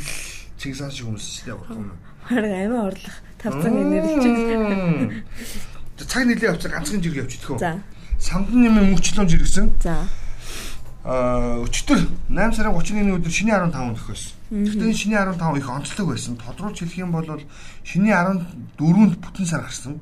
чигсаан 0.57 0.91
шиг 0.91 1.05
хүмүүс 1.11 1.25
шүү 1.27 1.45
дээ 1.45 1.57
гурхан. 1.59 1.91
Харин 2.23 2.55
амиа 2.55 2.81
орлох 2.88 3.17
тавцан 3.38 3.73
нэрлэж. 3.75 4.23
Цаг 6.07 6.23
нэлээ 6.27 6.49
явцаа 6.51 6.71
ганцхан 6.71 7.01
жиргээ 7.03 7.23
явчихдаг 7.23 7.49
хөө. 7.51 7.59
За. 7.59 7.71
Самдан 8.19 8.59
нэмийн 8.63 8.95
мөчлөмж 8.95 9.31
иргэсэн. 9.35 9.67
За. 9.83 10.07
Аа 11.03 11.63
өчтөр 11.67 11.99
8 12.31 12.55
сарын 12.55 12.73
31-ний 12.75 13.15
өдөр 13.15 13.31
шиний 13.31 13.55
15 13.55 13.95
гэх 13.95 14.07
байсан. 14.09 14.35
Гэхдээ 14.51 14.93
энэ 14.93 14.93
шиний 14.93 15.17
15 15.17 15.58
их 15.58 15.69
онцлог 15.69 16.08
байсан. 16.13 16.38
Тодруулж 16.38 16.77
хэлэх 16.77 17.01
юм 17.01 17.12
бол 17.12 17.25
шиний 17.81 18.13
14-нд 18.13 19.17
бүтэн 19.17 19.45
сар 19.45 19.65
гарсан. 19.65 19.97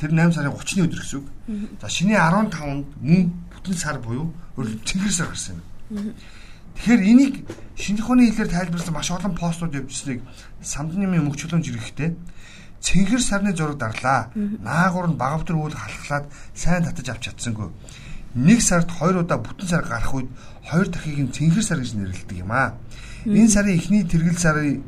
Тэр 0.00 0.16
8 0.16 0.32
сарын 0.32 0.56
30-ны 0.56 0.88
өдөр 0.88 1.00
гэсэн 1.04 1.18
үг. 1.20 1.28
За 1.80 1.88
шиний 1.92 2.16
15-нд 2.16 2.88
мөн 3.04 3.28
бүтэн 3.52 3.76
сар 3.76 4.00
буюу 4.00 4.32
өөрөлд 4.56 4.88
цэнгэр 4.88 5.12
сар 5.12 5.28
гарсан 5.28 5.60
юм. 5.92 6.16
Тэгэхээр 6.80 7.02
энийг 7.12 7.34
шинжлэх 7.76 8.08
ухааны 8.08 8.32
хэлээр 8.32 8.54
тайлбарласан 8.56 8.94
маш 8.94 9.10
олон 9.12 9.34
постууд 9.36 9.76
явуулсныг 9.76 10.24
самдны 10.62 11.04
мөнгөчлөмж 11.04 11.66
ирэхтэй 11.68 12.16
цэнгэр 12.80 13.20
сарны 13.20 13.52
зураг 13.52 13.76
дарлаа. 13.76 14.32
Наагур 14.34 15.12
нь 15.12 15.18
багавтар 15.18 15.58
үйл 15.58 15.76
халахлаад 15.76 16.30
сайн 16.54 16.86
татаж 16.88 17.08
авч 17.10 17.22
чадсангүй 17.28 17.68
нэг 18.38 18.62
сард 18.62 18.90
хоёр 18.90 19.26
удаа 19.26 19.42
бүтэн 19.42 19.66
сар 19.66 19.82
гарах 19.82 20.14
үед 20.14 20.28
хоёр 20.62 20.86
дахийг 20.86 21.18
нь 21.18 21.34
цэнхэр 21.34 21.64
сар 21.66 21.82
гэж 21.82 21.98
нэрлэдэг 21.98 22.38
юм 22.38 22.52
аа. 22.54 22.78
Энэ 23.26 23.50
сарын 23.50 23.74
эхний 23.74 24.04
тэргэл 24.06 24.38
сарын 24.38 24.86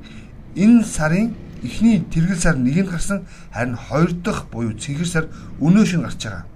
энэ 0.55 0.85
сарын 0.87 1.35
эхний 1.67 1.99
тэргэл 1.99 2.39
сар 2.39 2.57
нэгэнд 2.57 2.91
гарсан 2.95 3.27
харин 3.51 3.75
хоёр 3.75 4.11
дахь 4.23 4.47
буюу 4.55 4.79
цэнхэр 4.79 5.09
сар 5.09 5.25
өнөө 5.59 5.85
шин 5.87 6.07
гарч 6.07 6.23
байгаа. 6.23 6.47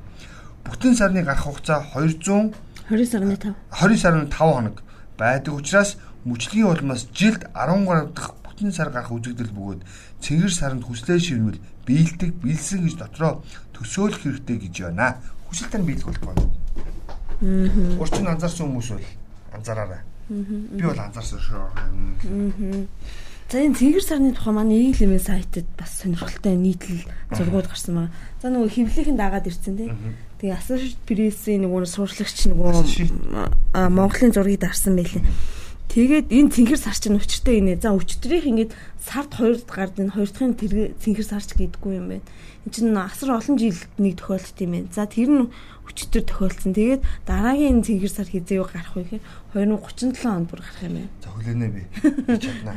Бүтэн 0.62 0.94
сарны 0.94 1.26
гарах 1.26 1.44
хугацаа 1.44 1.82
200 1.92 2.54
20 2.88 3.10
сарны 3.10 3.36
5 3.36 3.54
20 3.74 3.98
сарны 3.98 4.24
5 4.30 4.38
хоног 4.38 4.76
байдаг 5.18 5.54
учраас 5.54 5.96
мөчлөгийн 6.24 6.70
улмаас 6.70 7.10
жилд 7.10 7.42
13 7.58 8.14
дахь 8.14 8.32
бүтэн 8.44 8.70
сар 8.70 8.88
гарах 8.94 9.10
үзэгдэл 9.10 9.50
бөгөөд 9.50 9.80
цэнгэр 10.22 10.52
саранд 10.52 10.86
хүслээ 10.86 11.18
шивнвэл 11.18 11.60
биелдэг 11.84 12.38
биелсэн 12.38 12.86
гэж 12.86 12.94
дотроо 13.02 13.42
төсөөлөх 13.74 14.22
хэрэгтэй 14.22 14.56
гэж 14.62 14.74
байна. 14.86 15.18
Хүсэлтээр 15.50 15.82
биелгүүлэх 15.84 16.24
байна. 16.24 16.63
Урчин 18.00 18.28
анзаарсан 18.28 18.66
хүмүүс 18.72 18.88
бол 18.96 19.08
анзаараарай. 19.58 20.00
Би 20.28 20.82
бол 20.82 21.00
анзаарсан 21.00 21.40
шүү. 21.44 22.86
За 23.52 23.60
энэ 23.60 23.76
цэнгэр 23.76 24.00
сарны 24.00 24.32
тухай 24.32 24.54
манай 24.56 24.88
нийгмийн 24.88 25.20
сайтад 25.20 25.68
бас 25.76 26.00
сонирхолтой 26.00 26.56
нийтлэл 26.56 27.04
зургууд 27.36 27.68
гарсан 27.68 28.08
байна. 28.08 28.12
За 28.40 28.48
нөгөө 28.48 28.72
хөвлөхийн 28.72 29.20
дагаад 29.20 29.44
ирсэн 29.44 29.76
тий. 29.76 29.92
Тэгээ 30.40 30.56
Associated 30.56 31.04
Press-ийн 31.04 31.68
нөгөө 31.68 31.84
суурьлагч 31.84 32.48
нөгөө 32.48 32.72
Монголын 33.92 34.32
зургийг 34.32 34.64
дарсан 34.64 34.96
байлээ. 34.96 35.20
Тэгээд 35.88 36.26
энэ 36.32 36.50
цэнхэр 36.50 36.80
сар 36.80 36.96
чинь 36.98 37.18
өчтөртэй 37.20 37.60
инэ. 37.62 37.78
За 37.78 37.94
өчтөрийнх 37.94 38.48
ингээд 38.50 38.72
сард 38.98 39.30
хоёрд 39.36 39.68
гард 39.68 39.94
энэ 40.00 40.14
хоёр 40.16 40.30
дахын 40.32 40.56
цэнхэр 40.58 41.26
сарч 41.26 41.54
гэдэггүй 41.54 41.92
юм 41.94 42.08
байна. 42.18 42.26
Энд 42.66 42.72
чинь 42.74 42.96
асар 42.96 43.36
олон 43.36 43.56
жилд 43.60 43.92
нэг 44.00 44.18
тохиолдсон 44.18 44.58
юм 44.64 44.72
байна. 44.74 44.88
За 44.90 45.06
тэр 45.06 45.30
нь 45.30 45.52
өчтөр 45.86 46.24
тохиолдсон. 46.24 46.72
Тэгээд 46.74 47.02
дараагийн 47.28 47.84
цэнхэр 47.84 48.10
сар 48.10 48.26
хизээ 48.26 48.64
гарах 48.64 48.96
вэ 48.96 49.22
гэхээр 49.54 49.70
2037 49.78 50.24
онд 50.26 50.48
бүр 50.50 50.60
гарах 50.64 50.82
юм 50.82 50.94
байна. 50.98 51.10
За 51.22 51.28
хүлээнэ 51.30 51.68
би. 51.70 51.82
Чаднаа. 52.42 52.76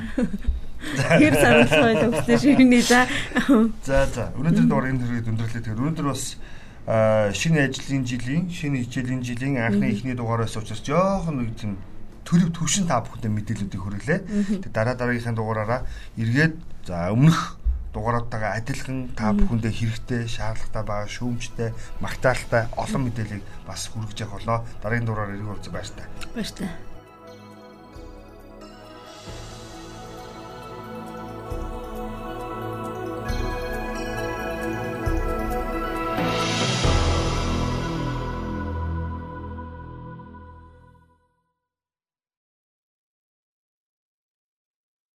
Тэр 1.17 1.33
сард 1.33 1.69
соёл 1.73 2.13
өссөн 2.13 2.37
шигний 2.37 2.83
за. 2.85 3.07
За 3.81 4.05
за. 4.05 4.29
Өнөөдөр 4.37 4.65
дугаар 4.69 4.91
энэ 4.93 5.01
төрөйд 5.01 5.31
өндөрлөө. 5.31 5.61
Тэгэхээр 5.63 5.81
өнөөдөр 5.81 6.07
бас 6.11 6.37
шинэ 7.33 7.59
ажлын 7.65 8.05
жилийн, 8.05 8.45
шинэ 8.53 8.85
хичээлийн 8.85 9.21
жилийн 9.25 9.57
анхны 9.57 9.89
эхний 9.91 10.15
дугаараас 10.15 10.55
учраас 10.55 10.79
жоохон 10.85 11.41
нэг 11.43 11.57
тийм 11.59 11.81
төлөв 12.27 12.51
төвшин 12.51 12.91
та 12.91 12.99
бүхэндээ 12.99 13.31
мэдээлүүдийг 13.31 13.81
хүргэлээ. 13.81 14.19
Тэгээ 14.67 14.75
дараа 14.75 14.99
дараагийнхаа 14.99 15.35
дугаараараа 15.39 15.81
эргээд 16.19 16.55
за 16.83 17.07
өмнөх 17.15 17.55
дугааруудтайгаа 17.95 18.59
адилхан 18.59 19.15
та 19.15 19.31
бүхэндээ 19.31 19.71
хэрэгтэй, 19.71 20.21
шаардлагатай 20.27 20.83
байгаа 20.83 21.07
шүүмжтэй, 21.07 21.69
магтаалтай 22.03 22.67
олон 22.75 23.01
мэдээллийг 23.07 23.43
бас 23.63 23.87
хүргэж 23.87 24.27
явах 24.27 24.43
болоо. 24.43 24.59
Дараагийн 24.83 25.07
дугаараар 25.07 25.39
ирэх 25.39 25.49
уулзсан 25.55 25.73
баяр 25.73 25.89
та. 25.95 26.03
Баяр 26.35 26.51
та. 26.51 26.86